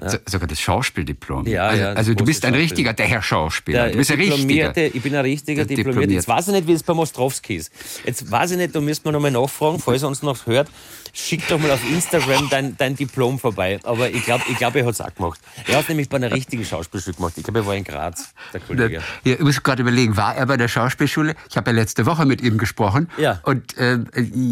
[0.05, 1.47] So, sogar das Schauspieldiplom.
[1.47, 3.83] Ja, also, ja, also du bist ein richtiger, der Herr Schauspieler.
[3.83, 4.75] Der du bist ein richtiger.
[4.77, 5.87] Ich bin ein richtiger Der Diplomiert.
[5.87, 6.11] diplomiert.
[6.11, 7.71] Jetzt weiß ich nicht, wie es bei Mostrowski ist.
[8.05, 10.69] Jetzt weiß ich nicht, da müssen wir nochmal nachfragen, falls er uns noch hört.
[11.13, 13.79] Schick doch mal auf Instagram dein, dein Diplom vorbei.
[13.83, 15.39] Aber ich glaube, ich glaub, er hat es auch gemacht.
[15.67, 17.33] Er hat nämlich bei einer richtigen Schauspielstück gemacht.
[17.37, 19.01] Ich glaube, er war in Graz, der Kollege.
[19.23, 21.35] Ja, ich muss gerade überlegen, war er bei der Schauspielschule?
[21.49, 23.09] Ich habe ja letzte Woche mit ihm gesprochen.
[23.17, 23.39] Ja.
[23.43, 23.99] Und, äh,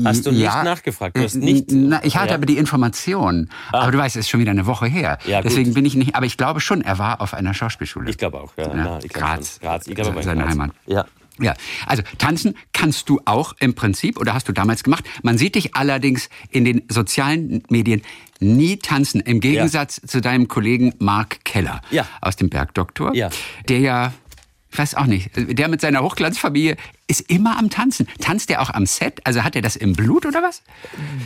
[0.05, 1.15] Hast du nicht ja, nachgefragt?
[1.17, 2.35] Du hast äh, nicht- Na, ich hatte Ja.
[2.35, 3.49] aber die Information.
[3.71, 5.17] Aber du weißt, es ist schon wieder eine Woche her.
[5.25, 5.51] Ja, gut.
[5.51, 6.15] Deswegen bin ich nicht.
[6.15, 8.09] Aber ich glaube schon, er war auf einer Schauspielschule.
[8.09, 8.69] Ich glaube auch, ja.
[8.73, 9.59] Na, ich glaub Graz.
[9.61, 9.87] Graz.
[9.87, 10.51] Ich glaube, er war in Seine Graz.
[10.51, 10.71] Heimat.
[10.85, 11.05] Ja.
[11.39, 11.53] Ja,
[11.85, 15.05] also tanzen kannst du auch im Prinzip oder hast du damals gemacht.
[15.23, 18.01] Man sieht dich allerdings in den sozialen Medien
[18.39, 22.07] nie tanzen, im Gegensatz zu deinem Kollegen Mark Keller Ja.
[22.21, 23.29] aus dem Bergdoktor, Ja.
[23.67, 24.13] der ja,
[24.77, 28.07] ich weiß auch nicht, der mit seiner Hochglanzfamilie ist immer am Tanzen.
[28.21, 29.21] Tanzt der auch am Set?
[29.23, 30.61] Also hat er das im Blut oder was?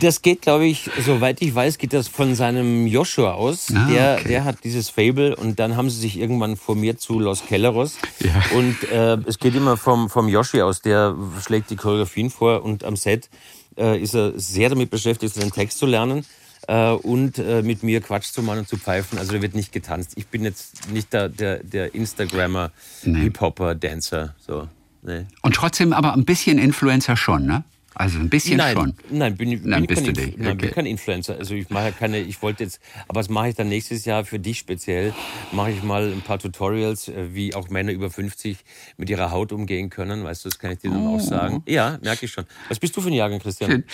[0.00, 3.70] Das geht, glaube ich, soweit ich weiß, geht das von seinem Joshua aus.
[3.74, 4.28] Ah, der, okay.
[4.28, 7.98] der hat dieses Fable und dann haben sie sich irgendwann formiert zu Los Kelleros.
[8.20, 8.42] Ja.
[8.56, 12.84] Und äh, es geht immer vom, vom Yoshi aus, der schlägt die Choreografien vor und
[12.84, 13.28] am Set
[13.76, 16.24] äh, ist er sehr damit beschäftigt, den Text zu lernen.
[16.68, 19.18] Äh, und äh, mit mir Quatsch zu machen und zu pfeifen.
[19.18, 20.12] Also da wird nicht getanzt.
[20.16, 22.70] Ich bin jetzt nicht der, der, der Instagrammer,
[23.02, 24.34] Hip-Hopper, Dancer.
[24.38, 24.68] So.
[25.02, 25.26] Nee.
[25.42, 27.64] Und trotzdem aber ein bisschen Influencer schon, ne?
[27.94, 28.94] Also ein bisschen nein, schon.
[29.10, 30.38] Nein, bin, ich- bin, Nein, bist kein, du nicht.
[30.38, 30.74] nein, bin Okay.
[30.76, 31.36] kein Influencer.
[31.38, 34.24] Also ich mache ja keine, ich wollte jetzt, aber das mache ich dann nächstes Jahr
[34.24, 35.12] für dich speziell.
[35.50, 38.56] Mache ich mal ein paar Tutorials, äh, wie auch Männer über 50
[38.96, 40.24] mit ihrer Haut umgehen können.
[40.24, 41.16] Weißt du, das kann ich dir dann Oh.
[41.16, 41.62] auch sagen.
[41.66, 42.46] Ja, merke ich schon.
[42.70, 43.84] Was bist du für ein Jahrgang, Christian?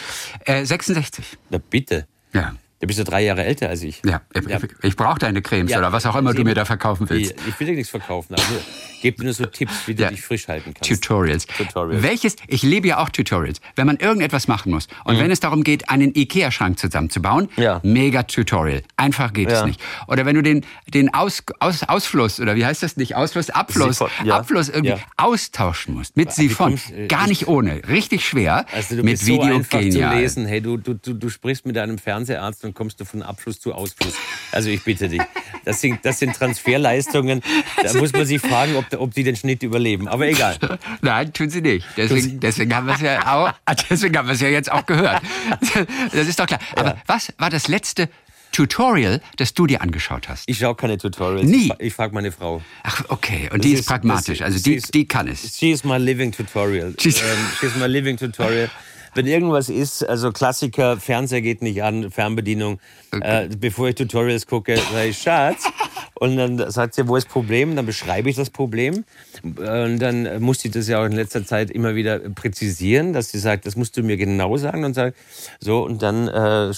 [0.44, 1.24] Äh, 66.
[1.50, 2.06] Na bitte.
[2.32, 2.54] Ja.
[2.80, 4.00] Du bist ja drei Jahre älter als ich.
[4.04, 4.60] Ja, ich, Ja.
[4.82, 7.32] ich, brauche deine Cremes Ja, oder was auch immer du mir da verkaufen willst.
[7.32, 8.60] Ich, ich will dir nichts verkaufen, aber nur,
[9.02, 10.10] gebe dir nur so Tipps, wie du Ja.
[10.10, 10.88] dich frisch halten kannst.
[10.88, 11.46] Tutorials.
[11.46, 12.04] Tutorials.
[12.04, 13.60] Welches, ich liebe ja auch Tutorials.
[13.74, 17.62] Wenn man irgendetwas machen muss und wenn es darum geht, einen Ikea-Schrank zusammenzubauen, Mhm.
[17.62, 17.80] Ja.
[17.82, 18.82] mega Tutorial.
[18.96, 19.80] Einfach geht es nicht.
[20.06, 23.16] Oder wenn du den, den Aus, Aus, Ausfluss, oder wie heißt das nicht?
[23.16, 24.30] Ausfluss, Abfluss, Siphon.
[24.30, 26.16] Abfluss irgendwie austauschen musst.
[26.16, 26.78] Mit Siphon.
[26.94, 27.82] äh, Gar ich- nicht ohne.
[27.88, 28.66] Richtig schwer.
[28.72, 30.12] Also du mit bist Video so einfach genial.
[30.14, 30.46] zu lesen.
[30.46, 33.74] Hey, du, du, du, du sprichst mit deinem Fernseharzt und kommst du von Abfluss zu
[33.74, 34.14] Ausfluss.
[34.52, 35.20] Also ich bitte dich.
[35.64, 37.42] Das sind, das sind Transferleistungen.
[37.82, 40.08] Da muss man sich fragen, ob, ob die den Schnitt überleben.
[40.08, 40.56] Aber egal.
[41.02, 41.86] Nein, tun sie nicht.
[41.96, 43.52] Deswegen, deswegen haben wir es ja auch,
[43.90, 45.20] deswegen haben wir es ja jetzt auch gehört.
[46.12, 46.60] Das ist doch klar.
[46.76, 48.08] Aber was war das letzte
[48.52, 50.44] Tutorial, das du dir angeschaut hast?
[50.46, 51.46] Ich schaue keine Tutorials.
[51.46, 51.62] Nie?
[51.64, 52.62] Ich, fra- ich frage meine Frau.
[52.82, 53.48] Ach, okay.
[53.52, 54.42] Und Das die ist, pragmatisch.
[54.42, 55.56] Also die, ist- die kann es.
[55.58, 56.94] She is my living tutorial.
[56.98, 58.70] She's- ähm, she's my living tutorial.
[59.18, 62.78] Wenn irgendwas ist, also Klassiker, Fernseher geht nicht an, Fernbedienung,
[63.20, 65.64] äh, bevor ich Tutorials gucke, sage ich, Schatz.
[66.14, 67.74] Und dann sagt sie, wo ist das Problem?
[67.74, 69.04] Dann beschreibe ich das Problem.
[69.42, 73.38] Und dann muss sie das ja auch in letzter Zeit immer wieder präzisieren, dass sie
[73.38, 74.84] sagt, das musst du mir genau sagen.
[74.84, 75.16] Und sagt,
[75.60, 76.72] so, und dann äh,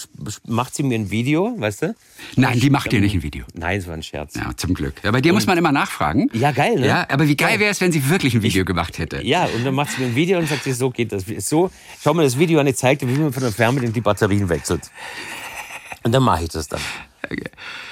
[0.47, 1.95] macht sie mir ein Video, weißt du?
[2.35, 3.45] Nein, die macht dir nicht ein Video.
[3.53, 4.35] Nein, es war ein Scherz.
[4.35, 4.95] Ja, zum Glück.
[5.03, 6.29] Ja, bei dir muss man immer nachfragen.
[6.33, 6.87] Ja, geil, ne?
[6.87, 9.25] Ja, aber wie geil wäre es, wenn sie wirklich ein Video gemacht hätte?
[9.25, 11.25] Ja, und dann macht sie mir ein Video und sagt, sie, so geht das.
[11.39, 11.71] So,
[12.03, 14.49] schau mal das Video an, ich zeig dir, wie man von der Fernbedienung die Batterien
[14.49, 14.89] wechselt.
[16.03, 16.81] Und dann mache ich das dann.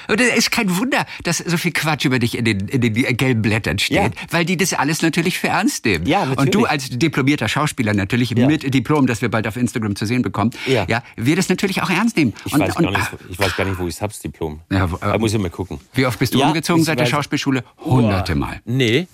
[0.09, 2.93] Und es ist kein Wunder, dass so viel Quatsch über dich in den, in den
[3.15, 4.09] gelben Blättern steht, Ja.
[4.31, 6.05] weil die das alles natürlich für ernst nehmen.
[6.07, 6.51] Ja, Und natürlich.
[6.51, 8.47] du als diplomierter Schauspieler natürlich Ja.
[8.47, 10.85] mit Diplom, das wir bald auf Instagram zu sehen bekommen, Ja.
[10.89, 12.33] ja, wir das natürlich auch ernst nehmen.
[12.43, 14.59] Ich, und, weiß, und, gar nicht, ich weiß gar nicht, wo ich hab's Diplom.
[14.71, 15.79] Ja, da muss ich mal gucken.
[15.93, 17.63] Wie oft bist du umgezogen seit der Schauspielschule?
[17.85, 18.61] Hunderte Mal.
[18.65, 19.07] Nee.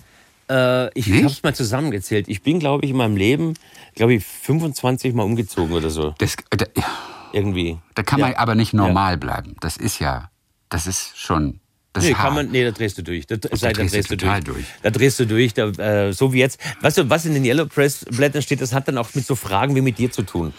[0.50, 2.28] Äh, ich habe es mal zusammengezählt.
[2.28, 3.54] Ich bin, glaube ich, in meinem Leben,
[3.94, 6.14] glaube ich, 25 Mal umgezogen oder so.
[6.18, 6.84] Das, da, ja,
[7.32, 7.78] Irgendwie.
[7.94, 8.26] da kann Ja.
[8.26, 9.56] man aber nicht normal bleiben.
[9.60, 10.30] Das ist ja,
[10.68, 11.60] das ist schon,
[11.92, 13.26] das Nee, kann man, nee, da drehst du durch.
[13.26, 14.64] Da, da, drehst du total durch.
[14.82, 15.54] Da drehst du durch.
[15.54, 16.60] Da, äh, so wie jetzt.
[16.82, 19.34] Weißt du, was in den Yellow Press Blättern steht, das hat dann auch mit so
[19.34, 20.52] Fragen wie mit dir zu tun.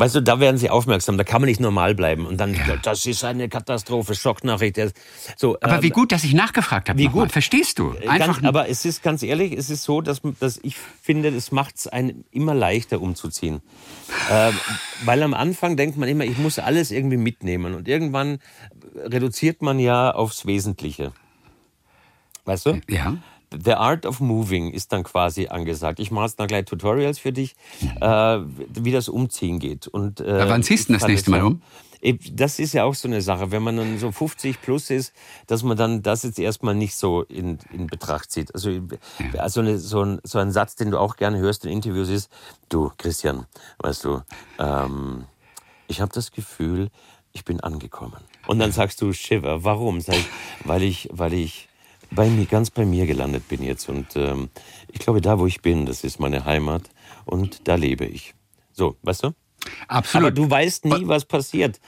[0.00, 2.24] Weißt du, da werden sie aufmerksam, da kann man nicht normal bleiben.
[2.24, 2.76] Und dann, Ja.
[2.80, 4.78] das ist eine Katastrophe, Schocknachricht.
[5.36, 6.98] So, aber äh, wie gut, dass ich nachgefragt habe.
[7.00, 7.32] wie gut.
[7.32, 7.90] Verstehst du?
[8.06, 11.50] Einfach Ganz, aber es ist ganz ehrlich, es ist so, dass, dass ich finde, es
[11.50, 13.60] macht es einem immer leichter umzuziehen.
[14.30, 14.52] äh,
[15.04, 17.74] weil am Anfang denkt man immer, ich muss alles irgendwie mitnehmen.
[17.74, 18.38] Und irgendwann
[18.96, 21.12] reduziert man ja aufs Wesentliche.
[22.44, 22.80] Weißt du?
[22.88, 23.16] ja.
[23.50, 26.00] The Art of Moving ist dann quasi angesagt.
[26.00, 27.54] Ich mache jetzt dann gleich Tutorials für dich,
[28.00, 29.86] äh, wie das Umziehen geht.
[29.86, 31.62] Und, äh, Ja, wann ziehst du das nächste Mal um?
[32.00, 35.12] Eben, Das ist ja auch so eine Sache, wenn man dann so 50 plus ist,
[35.46, 38.54] dass man dann das jetzt erstmal nicht so in, in Betracht zieht.
[38.54, 38.70] Also,
[39.36, 42.30] also eine, so, ein, so ein Satz, den du auch gerne hörst in Interviews ist,
[42.68, 43.46] du Christian,
[43.78, 44.22] weißt du,
[44.60, 45.24] ähm,
[45.88, 46.90] ich habe das Gefühl,
[47.32, 48.20] ich bin angekommen.
[48.46, 50.00] Und dann sagst du, Shiver, warum?
[50.00, 50.26] Sag ich,
[50.64, 51.67] weil ich, weil ich
[52.10, 53.88] bei mir, ganz bei mir gelandet bin jetzt.
[53.88, 54.50] Und ähm,
[54.90, 56.90] ich glaube, da, wo ich bin, das ist meine Heimat
[57.24, 58.34] und da lebe ich.
[58.72, 59.32] So, weißt du?
[59.88, 60.26] Absolut.
[60.26, 61.80] Aber du weißt nie, was passiert.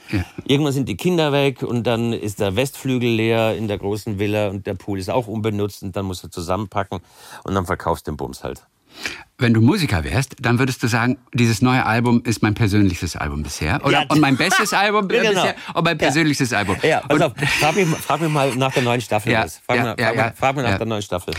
[0.45, 4.49] Irgendwann sind die Kinder weg und dann ist der Westflügel leer in der großen Villa
[4.49, 6.99] und der Pool ist auch unbenutzt und dann musst du zusammenpacken
[7.43, 8.67] und dann verkaufst du den Bums halt.
[9.37, 13.41] Wenn du Musiker wärst, dann würdest du sagen, dieses neue Album ist mein persönlichstes Album
[13.41, 13.83] bisher.
[13.83, 14.05] Oder, Ja.
[14.09, 15.33] und mein bestes Album Ja, genau.
[15.41, 16.77] bisher und mein persönlichstes Album.
[16.83, 19.31] Ja, pass auf, frag mich, frag mich mal nach der neuen Staffel.
[19.31, 19.47] Ja.
[19.65, 20.33] Frag, ja, ja, frag, ja.
[20.37, 20.77] frag mal nach Ja.
[20.77, 21.33] der neuen Staffel.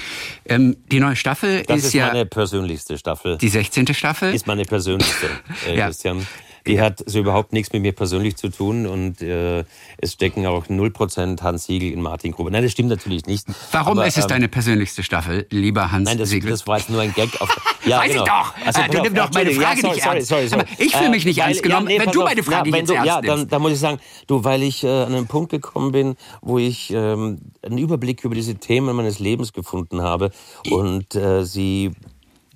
[0.47, 3.39] ähm, die neue Staffel Das ist, ist, ja meine persönlichste Staffel.
[3.39, 3.95] die 16.
[3.95, 4.35] Staffel.
[4.35, 5.27] ist meine persönlichste,
[5.69, 5.87] äh, Ja.
[5.87, 6.27] Christian.
[6.67, 9.65] Die hat so überhaupt nichts mit mir persönlich zu tun und äh,
[9.99, 12.51] es stecken auch 0% Hans Siegel in Martin Gruber.
[12.51, 13.47] Nein, das stimmt natürlich nicht.
[13.73, 16.51] Warum Aber, ist es ähm, deine persönlichste Staffel, lieber Hans Nein, das, Siegel?
[16.51, 17.41] das war jetzt nur ein Gag.
[17.41, 17.49] Auf,
[17.87, 18.25] ja, Weiß ich genau.
[18.27, 18.55] doch.
[18.65, 19.51] Also, Äh, du pass auf, nimm doch meine.
[19.53, 20.29] Frage ja, sorry, nicht ernst.
[20.29, 20.65] sorry, sorry.
[20.79, 22.89] Ich fühle mich nicht weil- ernst genommen, wenn pass du auf, meine Frage wenn jetzt
[22.91, 23.53] du, ernst Ja, dann, nimmst.
[23.53, 26.91] dann muss ich sagen, du, weil ich äh, an einen Punkt gekommen bin, wo ich
[26.93, 30.31] ähm, einen Überblick über diese Themen meines Lebens gefunden habe
[30.71, 31.91] und äh, sie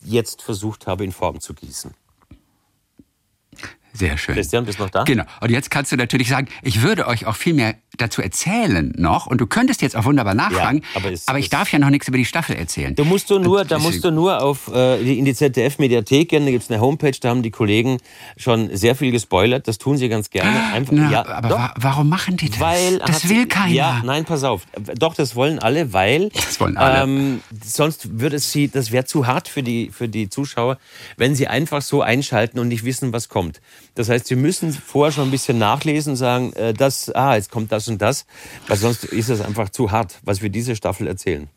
[0.04, 1.92] jetzt versucht habe, in Form zu gießen.
[3.96, 4.34] Sehr schön.
[4.34, 5.04] Christian, bist du noch da?
[5.04, 5.24] Genau.
[5.40, 9.26] Und jetzt kannst du natürlich sagen, ich würde euch auch viel mehr dazu erzählen noch
[9.26, 11.88] und du könntest jetzt auch wunderbar nachfragen, aber es- aber ich es- darf ja noch
[11.88, 12.94] nichts über die Staffel erzählen.
[12.94, 16.28] Da musst du nur, Und da musst du nur auf äh, die- in die ZDF-Mediathek
[16.28, 17.96] gehen, da gibt's eine Homepage, da haben die Kollegen
[18.36, 19.66] schon sehr viel gespoilert.
[19.66, 20.72] Das tun sie ganz gerne.
[20.74, 22.60] Einfach, Na, ja, aber wa warum machen die das?
[22.60, 23.72] Weil das will keiner.
[23.72, 24.66] Ja, nein, pass auf.
[24.98, 27.02] Doch, das wollen alle, weil Das wollen alle.
[27.02, 30.76] Ähm, sonst würde es sie, das wäre zu hart für die für die Zuschauer,
[31.16, 33.60] wenn sie einfach so einschalten und nicht wissen, was kommt.
[33.96, 37.50] Das heißt, sie müssen vorher schon ein bisschen nachlesen, und sagen, äh, das, ah, jetzt
[37.50, 38.26] kommt das und das,
[38.68, 41.48] weil sonst ist es einfach zu hart, was wir diese Staffel erzählen.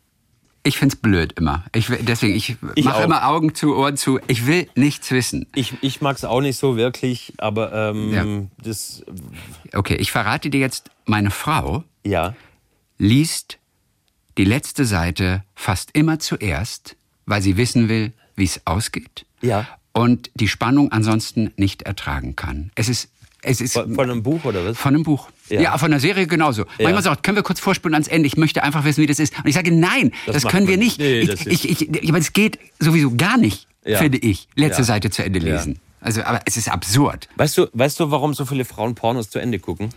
[0.62, 1.64] Ich find's blöd immer.
[1.74, 4.20] Ich, deswegen, ich, Ich mache immer Augen zu, Ohren zu.
[4.26, 5.46] Ich will nichts wissen.
[5.54, 8.24] Ich, ich mag es auch nicht so wirklich, aber ähm, Ja.
[8.62, 9.02] das,
[9.72, 12.34] Okay, ich verrate dir jetzt, meine Frau ja.
[12.98, 13.58] liest
[14.36, 19.24] die letzte Seite fast immer zuerst, weil sie wissen will, wie es ausgeht.
[19.40, 19.66] Ja.
[19.92, 22.70] Und die Spannung ansonsten nicht ertragen kann.
[22.76, 23.08] Es ist,
[23.42, 24.78] es ist Von, von einem Buch oder was?
[24.78, 25.28] Von einem Buch.
[25.48, 25.60] Ja.
[25.60, 26.64] Ja, von einer Serie genauso.
[26.80, 28.26] Manchmal sagt, können wir kurz vorspulen ans Ende?
[28.28, 29.36] Ich möchte einfach wissen, wie das ist.
[29.38, 30.98] Und ich sage, nein, Das das, können wir nicht.
[30.98, 33.98] Nee, ich, das ist- ich, ich, aber es geht sowieso gar nicht, Ja.
[33.98, 34.86] finde ich, letzte Ja.
[34.86, 35.56] Seite zu Ende Ja.
[35.56, 35.80] lesen.
[36.00, 37.28] Also, aber es ist absurd.
[37.36, 39.90] Weißt du, weißt du, warum so viele Frauen Pornos zu Ende gucken?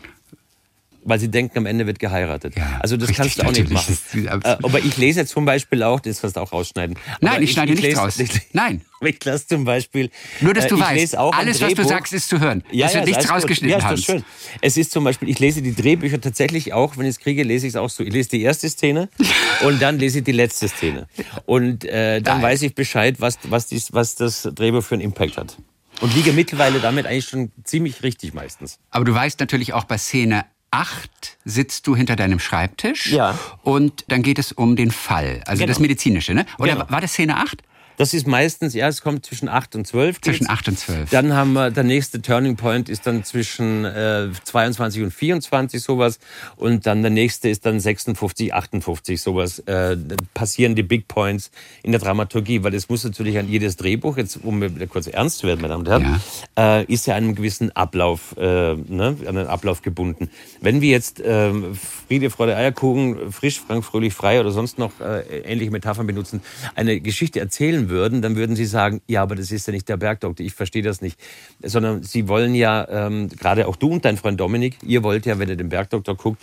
[1.06, 2.56] Weil sie denken, am Ende wird geheiratet.
[2.56, 3.98] Ja, also das kannst du auch nicht machen.
[4.14, 6.98] Äh, aber ich lese zum Beispiel auch, das kannst du auch rausschneiden.
[7.20, 8.20] Nein, Aber ich schneide nichts lese- raus.
[8.20, 8.82] Ich, Nein.
[9.06, 10.10] Ich lasse zum Beispiel.
[10.40, 12.64] Nur, dass äh, du ich weißt, lese alles, was du sagst, ist zu hören.
[12.72, 14.24] Ja, es ja, nichts rausgeschnitten, Ja, ist schön.
[14.62, 17.68] Es ist zum Beispiel, ich lese die Drehbücher tatsächlich auch, wenn ich es kriege, lese
[17.68, 18.02] ich es auch so.
[18.04, 19.10] Ich lese die erste Szene
[19.66, 21.08] und dann lese ich die letzte Szene.
[21.46, 22.52] Und äh, dann Geil.
[22.52, 25.58] weiß ich Bescheid, was, was, dies, was das Drehbuch für einen Impact hat.
[26.00, 28.80] Und liege mittlerweile damit eigentlich schon ziemlich richtig meistens.
[28.90, 33.38] Aber du weißt natürlich auch bei Szene 8 sitzt du hinter deinem Schreibtisch Ja.
[33.64, 35.68] und dann geht es um den Fall, also Genau.
[35.72, 36.46] das Medizinische, ne?
[36.58, 36.90] Oder Genau.
[36.90, 37.62] war das Szene 8?
[37.98, 40.22] Das ist meistens, ja, es kommt zwischen 8 und 12.
[40.22, 40.38] geht's.
[40.38, 41.10] Zwischen 8 und 12.
[41.12, 46.20] Dann haben wir, der nächste Turning Point ist dann zwischen äh, 22 und 24 sowas.
[46.56, 49.60] Und dann der nächste ist dann 56, 58 sowas.
[49.60, 49.98] Äh,
[50.34, 51.52] passieren die Big Points
[51.84, 55.48] in der Dramaturgie, weil es muss natürlich an jedes Drehbuch, jetzt um kurz ernst zu
[55.48, 56.22] werden, meine Damen und Herren,
[56.58, 60.30] äh, ist ja an einem gewissen Ablauf, äh, ne, an einen Ablauf gebunden.
[60.62, 61.76] Wenn wir jetzt ähm,
[62.08, 66.42] Friede, Freude, Eierkuchen, frisch, frank, fröhlich, frei oder sonst noch äh, ähnliche Metaphern benutzen,
[66.76, 69.98] eine Geschichte erzählen würden, dann würden sie sagen, ja, aber das ist ja nicht der
[69.98, 71.20] Bergdoktor, ich verstehe das nicht.
[71.62, 75.40] Sondern sie wollen ja, ähm, gerade auch du und dein Freund Dominik, ihr wollt ja,
[75.40, 76.42] wenn ihr den Bergdoktor guckt,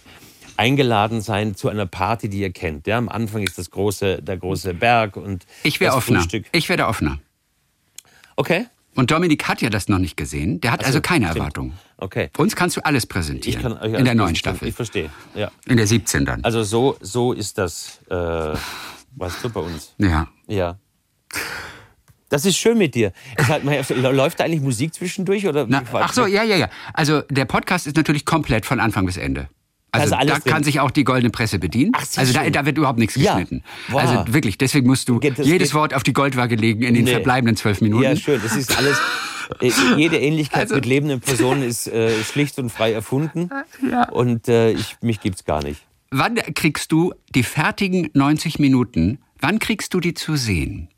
[0.57, 2.86] eingeladen sein zu einer Party, die ihr kennt.
[2.86, 6.20] Ja, am Anfang ist das große, der große Berg und Ich wäre das offener.
[6.20, 6.47] Frühstück.
[6.53, 7.18] Ich wäre offener.
[8.36, 8.66] Okay,
[8.97, 10.61] Und Dominik hat ja das noch nicht gesehen.
[10.61, 11.38] Der hat so, also keine stimmt.
[11.38, 11.72] Erwartungen.
[11.99, 12.30] okay.
[12.36, 13.62] Uns kannst du alles präsentieren.
[13.62, 14.34] Kann euch in der neuen.
[14.34, 14.68] Staffel.
[14.68, 15.51] Ich verstehe, ja.
[15.66, 16.43] In der 17 dann.
[16.45, 19.95] Also so, so ist das, äh, weißt du, bei uns.
[19.99, 20.28] ja.
[20.47, 20.78] Ja.
[22.28, 23.12] Das ist schön mit dir.
[23.39, 25.47] Hat, läuft da eigentlich Musik zwischendurch?
[25.47, 26.70] Oder Na, ach so, ja, ja, ja.
[26.95, 29.49] Also der Podcast ist natürlich komplett von Anfang bis Ende.
[29.93, 30.53] Also Also da drin.
[30.53, 31.91] kann sich auch die goldene Presse bedienen.
[31.97, 33.33] Ach, also da, da wird überhaupt nichts Ja.
[33.35, 33.64] geschnitten.
[33.89, 34.01] Wow.
[34.03, 37.05] Also wirklich, deswegen musst du das jedes geht- Wort auf die Goldwaage legen in den
[37.05, 37.11] Nee.
[37.11, 38.05] verbleibenden zwölf Minuten.
[38.05, 38.41] Ja, schön.
[38.41, 38.97] Das ist alles.
[39.61, 43.51] äh, Jede Ähnlichkeit Also- mit lebenden Personen ist äh, schlicht und frei erfunden.
[44.12, 45.81] Und äh, ich, mich gibt's gar nicht.
[46.12, 50.89] Wann kriegst du die fertigen 90 Minuten Wann kriegst du die zu sehen?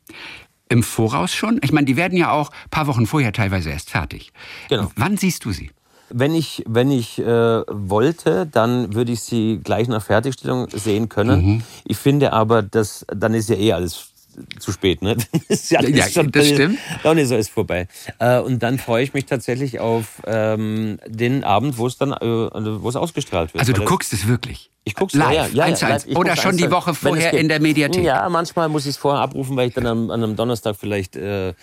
[0.68, 1.60] Im Voraus schon?
[1.62, 4.32] Ich meine, die werden ja auch ein paar Wochen vorher teilweise erst fertig.
[4.70, 4.90] Genau.
[4.96, 5.70] Wann siehst du sie?
[6.14, 11.44] Wenn ich, wenn ich äh, wollte, dann würde ich sie gleich nach Fertigstellung sehen können.
[11.46, 11.62] Mhm.
[11.84, 14.08] Ich finde aber, dass dann ist ja eh alles
[14.58, 15.14] zu spät, ne?
[15.48, 16.78] Ist ja, Ja, das stimmt.
[17.02, 17.86] Dann ist alles vorbei.
[18.18, 22.18] Äh, und dann freue ich mich tatsächlich auf ähm, den Abend, wo es dann, äh,
[22.20, 23.60] wo es ausgestrahlt wird.
[23.60, 24.70] Also du das- guckst es wirklich?
[24.84, 26.06] Ich guck's live, ja, ja, eins zu ja, eins.
[26.06, 26.16] live.
[26.16, 28.02] Oder schon eins die zu- Woche vorher in der Mediathek?
[28.02, 31.14] Ja, manchmal muss ich es vorher abrufen, weil ich dann am, an einem Donnerstag vielleicht
[31.14, 31.54] äh, äh,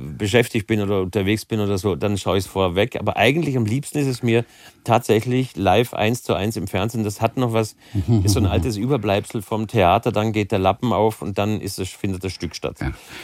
[0.00, 1.94] beschäftigt bin oder unterwegs bin oder so.
[1.94, 2.96] Dann schaue ich es vorher weg.
[2.98, 4.44] Aber eigentlich am liebsten ist es mir
[4.82, 7.04] tatsächlich live eins zu eins im Fernsehen.
[7.04, 7.76] Das hat noch was,
[8.24, 10.10] ist so ein altes Überbleibsel vom Theater.
[10.10, 12.78] Dann geht der Lappen auf und dann ist es, findet das Stück statt.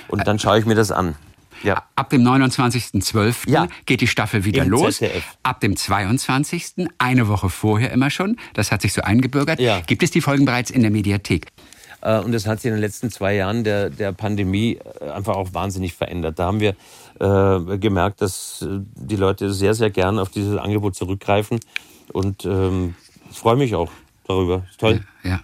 [0.08, 1.16] Und dann schaue ich mir das an.
[1.62, 1.82] Ja.
[1.96, 3.48] Ab dem 29.12.
[3.50, 3.68] Ja.
[3.86, 4.98] geht die Staffel wieder Im los.
[4.98, 5.24] ZDF.
[5.42, 6.88] Ab dem 22.
[6.98, 8.36] eine Woche vorher immer schon.
[8.54, 9.60] Das hat sich so eingebürgert.
[9.60, 9.80] Ja.
[9.80, 11.46] Gibt es die Folgen bereits in der Mediathek?
[12.00, 15.36] Äh, Und das hat sich in den letzten zwei Jahren der, der Pandemie äh, einfach
[15.36, 16.38] auch wahnsinnig verändert.
[16.38, 16.74] Da haben wir
[17.20, 21.60] äh, gemerkt, dass äh, die Leute sehr, sehr gern auf dieses Angebot zurückgreifen.
[22.12, 22.94] Und ähm,
[23.30, 23.90] ich freue mich auch
[24.26, 24.64] darüber.
[24.70, 25.00] Ist toll.
[25.22, 25.40] Ja.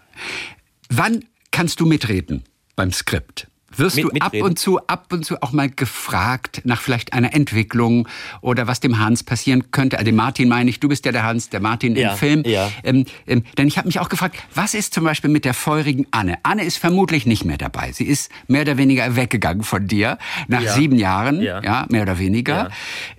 [0.90, 2.44] Wann kannst du mitreden
[2.76, 3.46] beim Skript?
[3.80, 4.42] Wirst Mit- du ab mitreden?
[4.46, 8.06] und zu, ab und zu auch mal gefragt nach vielleicht einer Entwicklung
[8.40, 9.96] oder was dem Hans passieren könnte?
[9.98, 12.42] Also dem Martin meine ich, du bist ja der Hans, der Martin Ja, im Film.
[12.46, 12.70] ja.
[12.84, 16.06] Ähm, ähm, denn ich habe mich auch gefragt, was ist zum Beispiel mit der feurigen
[16.10, 16.38] Anne?
[16.42, 17.92] Anne ist vermutlich nicht mehr dabei.
[17.92, 20.18] Sie ist mehr oder weniger weggegangen von dir
[20.48, 20.74] nach Ja.
[20.74, 21.62] sieben Jahren, Ja.
[21.62, 22.70] ja, mehr oder weniger.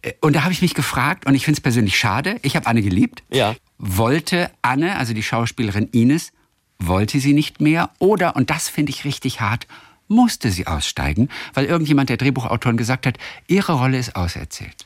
[0.01, 2.67] Äh, Und da habe ich mich gefragt, und ich finde es persönlich schade, ich habe
[2.67, 3.23] Anne geliebt.
[3.31, 3.55] Ja.
[3.77, 6.31] Wollte Anne, also die Schauspielerin Ines,
[6.79, 9.67] wollte sie nicht mehr oder, und das finde ich richtig hart,
[10.11, 14.85] musste sie aussteigen, weil irgendjemand der Drehbuchautoren gesagt hat, ihre Rolle ist auserzählt.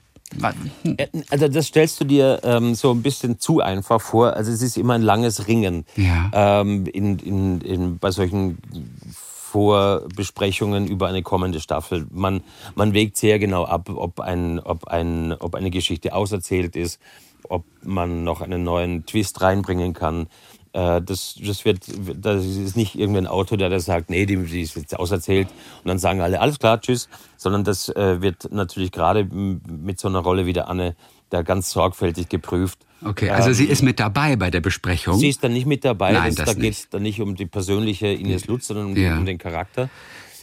[0.84, 0.96] Hm.
[0.98, 4.34] Äh, Also das stellst du dir ähm, so ein bisschen zu einfach vor.
[4.34, 6.30] Also es ist immer ein langes Ringen Ja.
[6.34, 8.58] ähm, in, in, in, bei solchen
[9.52, 12.08] Vorbesprechungen über eine kommende Staffel.
[12.12, 12.42] Man,
[12.76, 17.00] man wägt sehr genau ab, ob, ein, ob, ein, ob eine Geschichte auserzählt ist,
[17.48, 20.28] ob man noch einen neuen Twist reinbringen kann.
[20.76, 21.80] Äh, Das, das, wird,
[22.16, 25.48] das ist nicht irgendein Autor, der da sagt, nee, die, die ist jetzt auserzählt
[25.84, 27.08] und dann sagen alle, alles klar, tschüss,
[27.38, 30.96] sondern das äh, wird natürlich gerade mit so einer Rolle wie der Anne
[31.30, 32.80] da ganz sorgfältig geprüft.
[33.04, 35.18] Okay, also Ähm, sie ist mit dabei bei der Besprechung.
[35.18, 36.12] Sie ist dann nicht mit dabei.
[36.12, 38.98] Nein, das, das da geht es dann nicht um die persönliche Ines Lutz, sondern um,
[38.98, 39.18] Ja.
[39.18, 39.90] um den Charakter.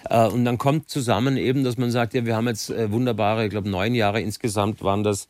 [0.08, 3.44] Äh, und dann kommt zusammen eben, dass man sagt, ja, wir haben jetzt äh, wunderbare,
[3.44, 5.28] ich glaube neun Jahre insgesamt waren das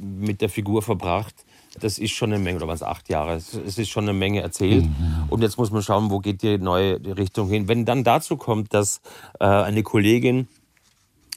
[0.00, 1.34] mit der Figur verbracht.
[1.80, 3.34] Das ist schon eine Menge, oder waren es acht Jahre?
[3.34, 4.84] Es ist schon eine Menge erzählt.
[5.28, 7.68] Und jetzt muss man schauen, wo geht die neue Richtung hin.
[7.68, 9.00] Wenn dann dazu kommt, dass
[9.38, 10.48] äh, eine Kollegin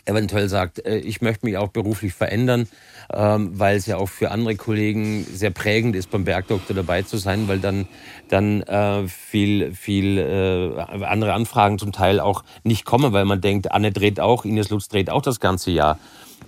[0.05, 2.67] eventuell sagt, äh, ich möchte mich auch beruflich verändern,
[3.11, 7.17] ähm, weil es ja auch für andere Kollegen sehr prägend ist, beim Bergdoktor dabei zu
[7.17, 7.87] sein, weil dann,
[8.29, 13.71] dann äh, viel, viel äh, andere Anfragen zum Teil auch nicht kommen, weil man denkt,
[13.71, 15.99] Anne dreht auch, Ines Lutz dreht auch das ganze Jahr.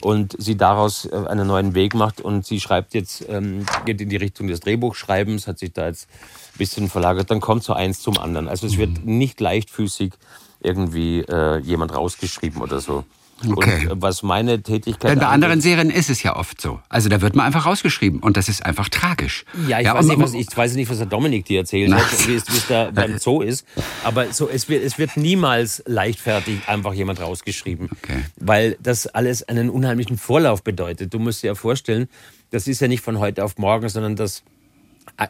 [0.02, 4.10] Und sie daraus äh, einen neuen Weg macht und sie schreibt jetzt, ähm, geht in
[4.10, 6.08] die Richtung des Drehbuchschreibens, hat sich da jetzt
[6.54, 8.48] ein bisschen verlagert, dann kommt so eins zum anderen.
[8.48, 10.14] Also es wird nicht leichtfüßig
[10.62, 13.04] irgendwie äh, jemand rausgeschrieben oder so.
[13.48, 13.88] Okay.
[13.88, 16.80] Und äh, was meine Tätigkeit Denn bei angeht- anderen Serien ist es ja oft so.
[16.90, 19.44] Also da wird man einfach rausgeschrieben und das ist einfach tragisch.
[19.68, 21.98] Ja, ich, und weiß nicht, was, ich weiß nicht, was der Dominik dir erzählt Na.
[21.98, 23.66] hat, wie es, wie es da beim Zoo ist.
[24.04, 27.90] Aber so, es, wird, es wird niemals leichtfertig einfach jemand rausgeschrieben.
[27.92, 28.24] Okay.
[28.38, 31.14] Weil das alles einen unheimlichen Vorlauf bedeutet.
[31.14, 32.08] Du musst dir ja vorstellen,
[32.52, 34.44] das ist ja nicht von heute auf morgen, sondern das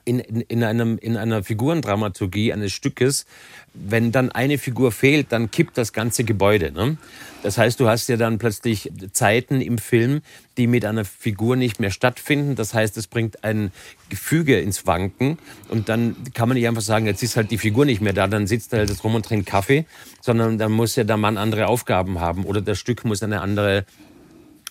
[0.06, 3.26] in, in, in, einem, in einer Figurendramaturgie eines Stückes,
[3.74, 6.72] wenn dann eine Figur fehlt, dann kippt das ganze Gebäude.
[6.72, 6.98] Ne?
[7.44, 10.22] Das heißt, du hast ja dann plötzlich Zeiten im Film,
[10.58, 12.56] die mit einer Figur nicht mehr stattfinden.
[12.56, 13.72] Das heißt, es bringt ein
[14.10, 15.38] Gefüge ins Wanken
[15.70, 18.28] und dann kann man nicht einfach sagen, jetzt ist halt die Figur nicht mehr da,
[18.28, 19.86] dann sitzt er halt rum und trinkt Kaffee,
[20.22, 23.86] sondern dann muss ja der Mann andere Aufgaben haben oder das Stück muss eine andere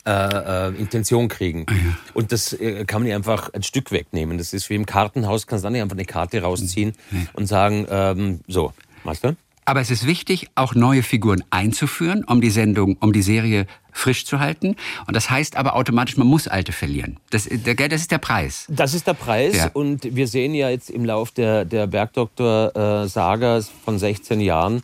[0.07, 1.64] äh, äh, Intention kriegen.
[2.12, 4.36] Und das äh, kann man nicht einfach ein Stück wegnehmen.
[4.38, 6.92] Das ist wie im Kartenhaus, kannst du dann nicht einfach eine Karte rausziehen
[7.32, 8.72] und sagen, ähm, so,
[9.05, 9.36] du?
[9.66, 14.26] Aber es ist wichtig, auch neue Figuren einzuführen, um die Sendung, um die Serie frisch
[14.26, 14.76] zu halten.
[15.07, 17.16] Und das heißt aber automatisch, man muss alte verlieren.
[17.30, 18.66] Das, der, das ist der Preis.
[18.68, 19.70] Das ist der Preis Ja.
[19.72, 24.82] und wir sehen ja jetzt im Lauf der, der Bergdoktor-Saga von 16 Jahren,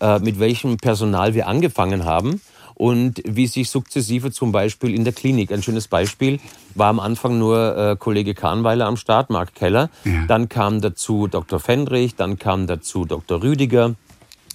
[0.00, 2.40] äh, mit welchem Personal wir angefangen haben
[2.76, 6.38] und wie sich sukzessive zum Beispiel in der Klinik, ein schönes Beispiel,
[6.74, 10.26] war am Anfang nur äh, Kollege Kahnweiler am Start, Marc Keller, Ja.
[10.28, 11.58] dann kam dazu Dr.
[11.58, 13.42] Fendrich, dann kam dazu Dr.
[13.42, 13.94] Rüdiger,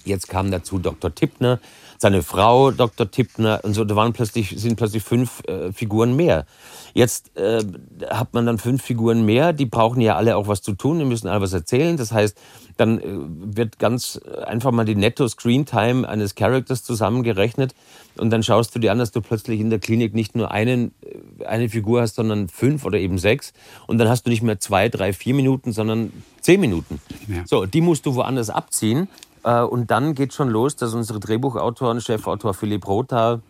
[0.04, 1.14] Jetzt kam dazu Dr.
[1.14, 1.60] Tippner,
[2.02, 3.10] seine Frau Dr.
[3.10, 3.84] Tippner und so.
[3.84, 6.46] Da waren plötzlich sind plötzlich fünf äh, Figuren mehr.
[6.94, 7.62] Jetzt äh,
[8.10, 9.52] hat man dann fünf Figuren mehr.
[9.52, 10.98] Die brauchen ja alle auch was zu tun.
[10.98, 11.96] Die müssen alle was erzählen.
[11.96, 12.36] Das heißt,
[12.76, 17.72] dann äh, wird ganz einfach mal die Netto-Screen-Time eines Charakters zusammengerechnet.
[18.16, 20.92] Und dann schaust du dir an, dass du plötzlich in der Klinik nicht nur einen,
[21.40, 23.52] äh, eine Figur hast, sondern fünf oder eben sechs.
[23.86, 27.00] Und dann hast du nicht mehr zwei, drei, vier Minuten, sondern zehn Minuten.
[27.28, 27.44] Ja.
[27.46, 29.06] So, die musst du woanders abziehen.
[29.44, 33.40] Äh, Und dann geht schon los, dass unsere Drehbuchautoren, Chefautor Philipp Rotha,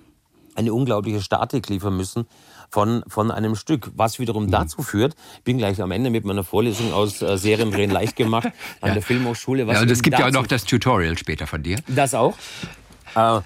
[0.55, 2.27] eine unglaubliche Statik liefern müssen
[2.71, 6.45] von, von einem Stück, was wiederum dazu führt, ich bin gleich am Ende mit meiner
[6.45, 8.49] Vorlesung aus äh, Seriendrehen leicht gemacht
[8.81, 9.67] an der Filmhochschule.
[9.67, 11.79] Was Ja, und es gibt ja auch noch das Tutorial später von dir.
[11.89, 12.35] das auch.
[13.15, 13.41] Äh,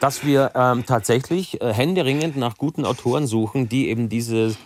[0.00, 4.56] dass wir ähm, tatsächlich äh, händeringend nach guten Autoren suchen, die eben diese,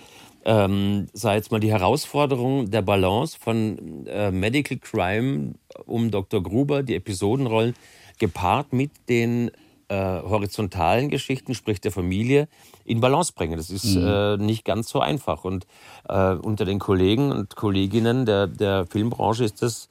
[0.47, 5.55] ähm, sei jetzt mal die Herausforderung der Balance von äh, Medical Crime
[5.87, 6.41] um Dr.
[6.41, 7.75] Gruber, die Episodenrollen,
[8.21, 9.51] gepaart mit den
[9.89, 12.49] äh, horizontalen Geschichten, sprich der Familie,
[12.85, 13.57] in Balance bringen.
[13.57, 15.45] Das ist äh, nicht ganz so einfach.
[15.45, 15.67] Und
[16.09, 19.89] äh, unter den Kollegen und Kolleginnen der, der Filmbranche ist das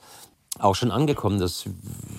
[0.59, 1.65] auch schon angekommen, dass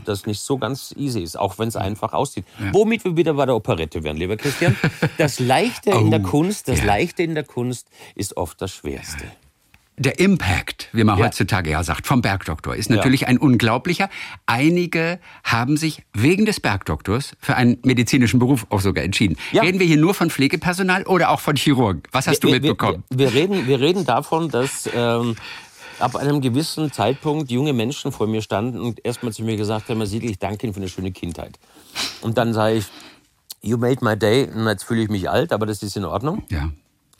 [0.04, 2.44] das nicht so ganz easy ist, auch wenn es einfach aussieht.
[2.72, 4.76] Womit wir wieder bei der Operette wären, lieber Christian.
[5.18, 6.84] Das Leichte in der Oh, Kunst, das ja.
[6.84, 9.24] Leichte in der Kunst ist oft das Schwerste.
[9.98, 11.24] Der Impact, wie man Ja.
[11.24, 14.10] heutzutage ja sagt, vom Bergdoktor ist natürlich ein unglaublicher.
[14.44, 19.38] Einige haben sich wegen des Bergdoktors für einen medizinischen Beruf auch sogar entschieden.
[19.52, 19.62] Ja.
[19.62, 22.02] Reden wir hier nur von Pflegepersonal oder auch von Chirurgen?
[22.12, 23.04] Was hast du wir, mitbekommen?
[23.08, 25.34] Wir, wir, reden, wir reden davon, dass ähm,
[25.98, 29.98] ab einem gewissen Zeitpunkt junge Menschen vor mir standen und erstmal zu mir gesagt haben,
[29.98, 31.58] Herr Siegel, ich danke Ihnen für eine schöne Kindheit.
[32.22, 32.86] Und dann sage ich,
[33.62, 34.48] you made my day.
[34.52, 36.42] Und jetzt fühle ich mich alt, aber das ist in Ordnung.
[36.50, 36.70] ja.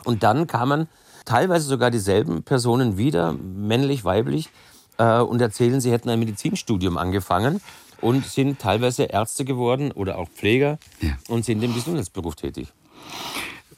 [0.04, 0.88] Und dann kamen
[1.24, 4.50] teilweise sogar dieselben Personen wieder, männlich, weiblich,
[4.98, 7.60] äh, und erzählen, sie hätten ein Medizinstudium angefangen
[8.00, 11.16] und sind teilweise Ärzte geworden oder auch Pfleger Ja.
[11.28, 12.68] und sind im Gesundheitsberuf tätig.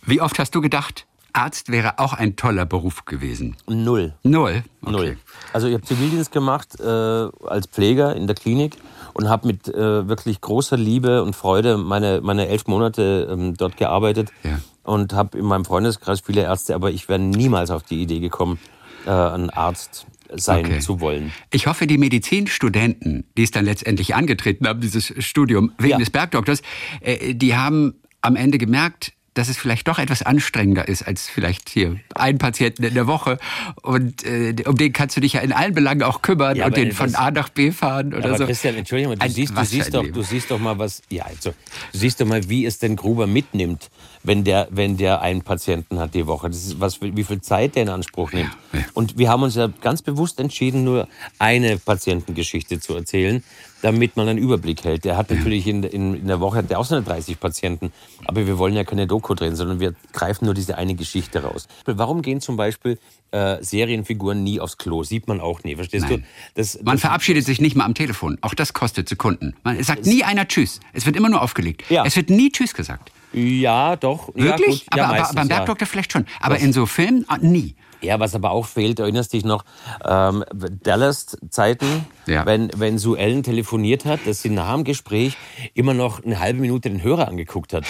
[0.05, 3.57] Wie oft hast du gedacht, Arzt wäre auch ein toller Beruf gewesen?
[3.69, 4.15] Null.
[4.23, 4.65] Null.
[4.83, 4.91] Okay.
[4.93, 5.17] Null.
[5.53, 8.77] Also ich habe Zivildienst gemacht äh, als Pfleger in der Klinik
[9.15, 13.77] und habe mit äh, wirklich großer Liebe und Freude meine, meine elf Monate ähm, dort
[13.77, 14.61] gearbeitet Ja.
[14.85, 18.59] und habe in meinem Freundeskreis viele Ärzte, aber ich wäre niemals auf die Idee gekommen,
[19.07, 20.79] äh, ein Arzt sein Okay.
[20.81, 21.33] zu wollen.
[21.51, 25.99] Ich hoffe, die Medizinstudenten, die es dann letztendlich angetreten haben, dieses Studium wegen Ja.
[25.99, 26.63] des Bergdoktors,
[27.01, 31.69] äh, die haben am Ende gemerkt, dass es vielleicht doch etwas anstrengender ist als vielleicht
[31.69, 33.39] hier einen Patienten in der Woche.
[33.83, 36.77] Und äh, um den kannst du dich ja in allen Belangen auch kümmern Ja, und
[36.77, 38.47] den von A nach B fahren oder Aber so.
[38.47, 41.03] Christian, Entschuldigung, du Ein- siehst, du siehst doch, du siehst doch mal was.
[41.09, 41.51] Ja, also
[41.93, 43.91] du siehst doch mal, wie es den Gruber mitnimmt,
[44.23, 46.49] wenn der, wenn der einen Patienten hat die Woche.
[46.49, 48.51] Das ist was, wie viel Zeit der in Anspruch nimmt.
[48.73, 48.81] ja.
[48.95, 51.09] Und wir haben uns ja ganz bewusst entschieden, nur
[51.39, 53.43] eine Patientengeschichte zu erzählen,
[53.83, 55.05] damit man einen Überblick hält.
[55.05, 57.93] Der hat natürlich in, in, in der Woche hat der auch seine 30 Patienten,
[58.25, 61.69] aber wir wollen ja keine Doku drehen, sondern wir greifen nur diese eine Geschichte raus.
[61.87, 62.99] Warum gehen zum Beispiel
[63.31, 65.05] äh, Serienfiguren nie aufs Klo?
[65.05, 66.21] Sieht man auch nie, verstehst Nein.
[66.21, 66.27] du?
[66.61, 68.37] Das, Man das- verabschiedet sich nicht mal am Telefon.
[68.41, 69.55] Auch das kostet Sekunden.
[69.63, 70.81] Man es sagt nie einer Tschüss.
[70.93, 71.85] Es wird immer nur aufgelegt.
[71.89, 72.05] Ja.
[72.05, 73.13] Es wird nie Tschüss gesagt.
[73.33, 74.31] Ja, doch.
[74.35, 74.87] Ja, Wirklich?
[74.95, 75.57] Ja, aber, aber meistens, beim ja.
[75.57, 76.27] Bergdoktor vielleicht schon.
[76.41, 77.75] Aber in so Filmen ah, nie.
[78.01, 79.65] Ja, was aber auch fehlt, erinnerst dich noch,
[80.05, 82.47] ähm, Dallas-Zeiten, Ja.
[82.47, 85.37] wenn, wenn Sue Ellen telefoniert hat, dass sie nach dem Gespräch
[85.75, 87.85] immer noch eine halbe Minute den Hörer angeguckt hat.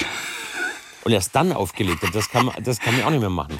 [1.05, 2.15] Und erst dann aufgelegt hat.
[2.15, 3.59] Das kann man, das kann man auch nicht mehr machen.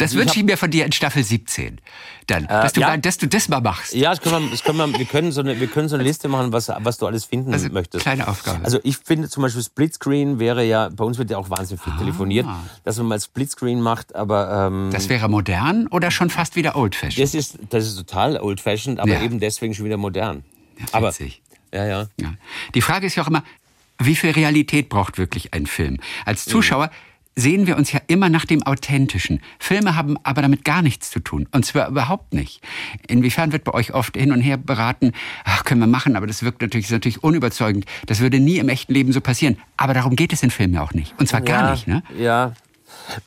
[0.00, 1.80] Das wünsche ich mir von dir in Staffel 17.
[2.26, 2.96] Dann, dass, du, ja.
[2.96, 3.92] dass du das mal machst.
[3.94, 6.04] Ja, das können wir, das können wir, wir, können so eine, wir können so eine
[6.04, 8.02] Liste machen, was, was du alles finden Also, möchtest.
[8.02, 8.64] kleine Aufgabe.
[8.64, 11.90] Also ich finde zum Beispiel Splitscreen wäre ja, bei uns wird ja auch wahnsinnig Ah.
[11.90, 12.46] viel telefoniert,
[12.84, 17.18] dass man mal Splitscreen macht, aber ähm, Das wäre modern oder schon fast wieder old-fashioned?
[17.22, 19.22] das, ist, das ist total old-fashioned, aber Ja.
[19.22, 20.44] eben deswegen schon wieder modern.
[20.92, 21.42] aber, witzig.
[21.74, 22.06] ja, ja.
[22.20, 22.34] Ja.
[22.74, 23.42] Die Frage ist ja auch immer,
[23.98, 25.98] wie viel Realität braucht wirklich ein Film?
[26.24, 26.90] Als Zuschauer
[27.36, 29.40] sehen wir uns ja immer nach dem Authentischen.
[29.58, 31.48] Filme haben aber damit gar nichts zu tun.
[31.52, 32.60] Und zwar überhaupt nicht.
[33.06, 35.12] Inwiefern wird bei euch oft hin und her beraten,
[35.44, 37.86] ach, können wir machen, aber das wirkt natürlich, ist natürlich unüberzeugend.
[38.06, 39.58] Das würde nie im echten Leben so passieren.
[39.76, 41.14] Aber darum geht es in Filmen ja auch nicht.
[41.18, 42.02] Und zwar gar ja, nicht, ne?
[42.18, 42.52] Ja.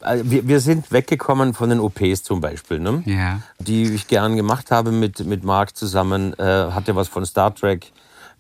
[0.01, 3.01] Also wir, wir sind weggekommen von den OPs zum Beispiel, ne?
[3.05, 3.41] Ja.
[3.59, 6.33] die ich gern gemacht habe mit, mit Mark zusammen.
[6.37, 7.91] Äh, hatte was von Star Trek.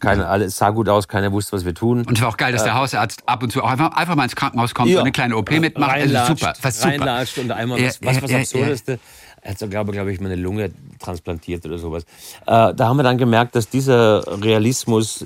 [0.03, 1.99] Keine, alles sah gut aus, keiner wusste, was wir tun.
[2.05, 4.23] Und es war auch geil, dass der Hausarzt ab und zu auch einfach, einfach mal
[4.25, 4.97] ins Krankenhaus kommt Ja.
[4.97, 5.91] und eine kleine OP mitmacht.
[5.91, 6.89] Also Reinlatscht, super, was super.
[6.91, 8.99] Reinlatscht und einmal Ja, was, was, was ja, Absurdeste.
[9.41, 12.03] Er hat so, glaube glaube ich, meine Lunge transplantiert oder sowas.
[12.45, 15.25] Äh, da haben wir dann gemerkt, dass dieser Realismus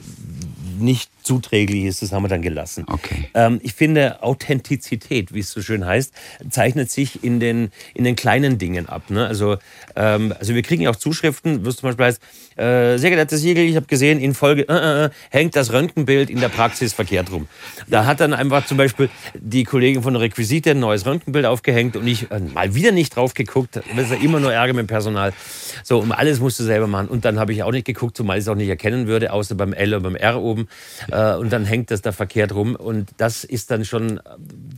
[0.80, 2.86] nicht zuträglich ist, das haben wir dann gelassen.
[2.88, 3.30] Okay.
[3.34, 6.14] Ähm, ich finde, Authentizität, wie es so schön heißt,
[6.50, 9.10] zeichnet sich in den, in den kleinen Dingen ab.
[9.10, 9.28] Ne?
[9.28, 9.58] Also,
[9.96, 12.22] ähm, also wir kriegen ja auch Zuschriften, wo es zum Beispiel heißt,
[12.56, 16.40] äh, sehr geehrter Siegel, ich habe gesehen, in Folge äh, äh, hängt das Röntgenbild in
[16.40, 17.48] der Praxis verkehrt rum.
[17.88, 21.96] Da hat dann einfach zum Beispiel die Kollegin von der Requisite ein neues Röntgenbild aufgehängt
[21.96, 23.76] und ich äh, mal wieder nicht drauf geguckt.
[23.76, 25.34] Das ist ja immer nur Ärger mit dem Personal.
[25.84, 27.10] So, und alles musst du selber machen.
[27.10, 29.56] Und dann habe ich auch nicht geguckt, zumal ich es auch nicht erkennen würde, außer
[29.56, 30.68] beim L und beim R oben.
[31.12, 32.76] Äh, und dann hängt das da verkehrt rum.
[32.76, 34.20] Und das ist dann schon,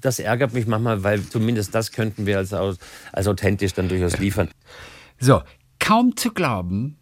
[0.01, 4.49] das ärgert mich manchmal, weil zumindest das könnten wir als, als authentisch dann durchaus liefern.
[5.19, 5.41] So,
[5.79, 6.97] kaum zu glauben,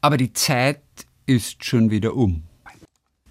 [0.00, 0.80] aber die Zeit
[1.26, 2.44] ist schon wieder um.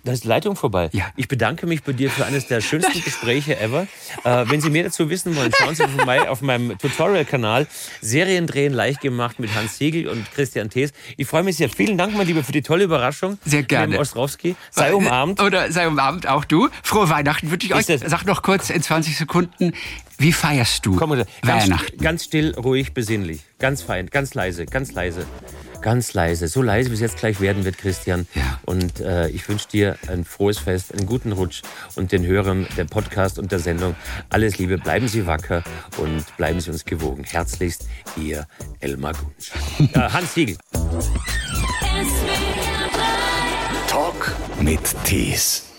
[0.03, 0.89] Da ist die Leitung vorbei.
[0.93, 1.05] Ja.
[1.15, 3.83] Ich bedanke mich bei dir für eines der schönsten Gespräche ever.
[4.23, 7.67] Äh, wenn Sie mehr dazu wissen wollen, schauen Sie vorbei auf meinem Tutorial-Kanal.
[8.01, 10.91] Serien drehen leicht gemacht mit Hans Siegel und Christian Thees.
[11.17, 11.69] Ich freue mich sehr.
[11.69, 13.37] Vielen Dank, mein Lieber, für die tolle Überraschung.
[13.45, 13.99] Sehr gerne.
[13.99, 14.55] Ostrowski.
[14.71, 15.39] Sei umarmt.
[15.39, 16.69] Oder sei umarmt auch du.
[16.83, 17.85] Frohe Weihnachten wünsche ich euch.
[17.85, 19.73] Sag noch kurz in 20 Sekunden,
[20.17, 21.97] wie feierst du Komm, ganz, Weihnachten?
[21.97, 23.41] ganz still, ruhig, besinnlich.
[23.59, 25.25] Ganz fein, ganz leise, ganz leise.
[25.81, 26.47] Ganz leise.
[26.47, 28.27] So leise, wie es jetzt gleich werden wird, Christian.
[28.35, 28.59] Ja.
[28.65, 31.63] Und äh, ich wünsche dir ein frohes Fest, einen guten Rutsch
[31.95, 33.95] und den Hörern der Podcast und der Sendung
[34.29, 34.77] alles Liebe.
[34.77, 35.63] Bleiben Sie wacker
[35.97, 37.23] und bleiben Sie uns gewogen.
[37.23, 38.45] Herzlichst, Ihr
[38.79, 39.51] Elmar Gunsch.
[39.93, 40.57] äh, Hans Siegel.
[43.87, 45.70] Talk mit Tees.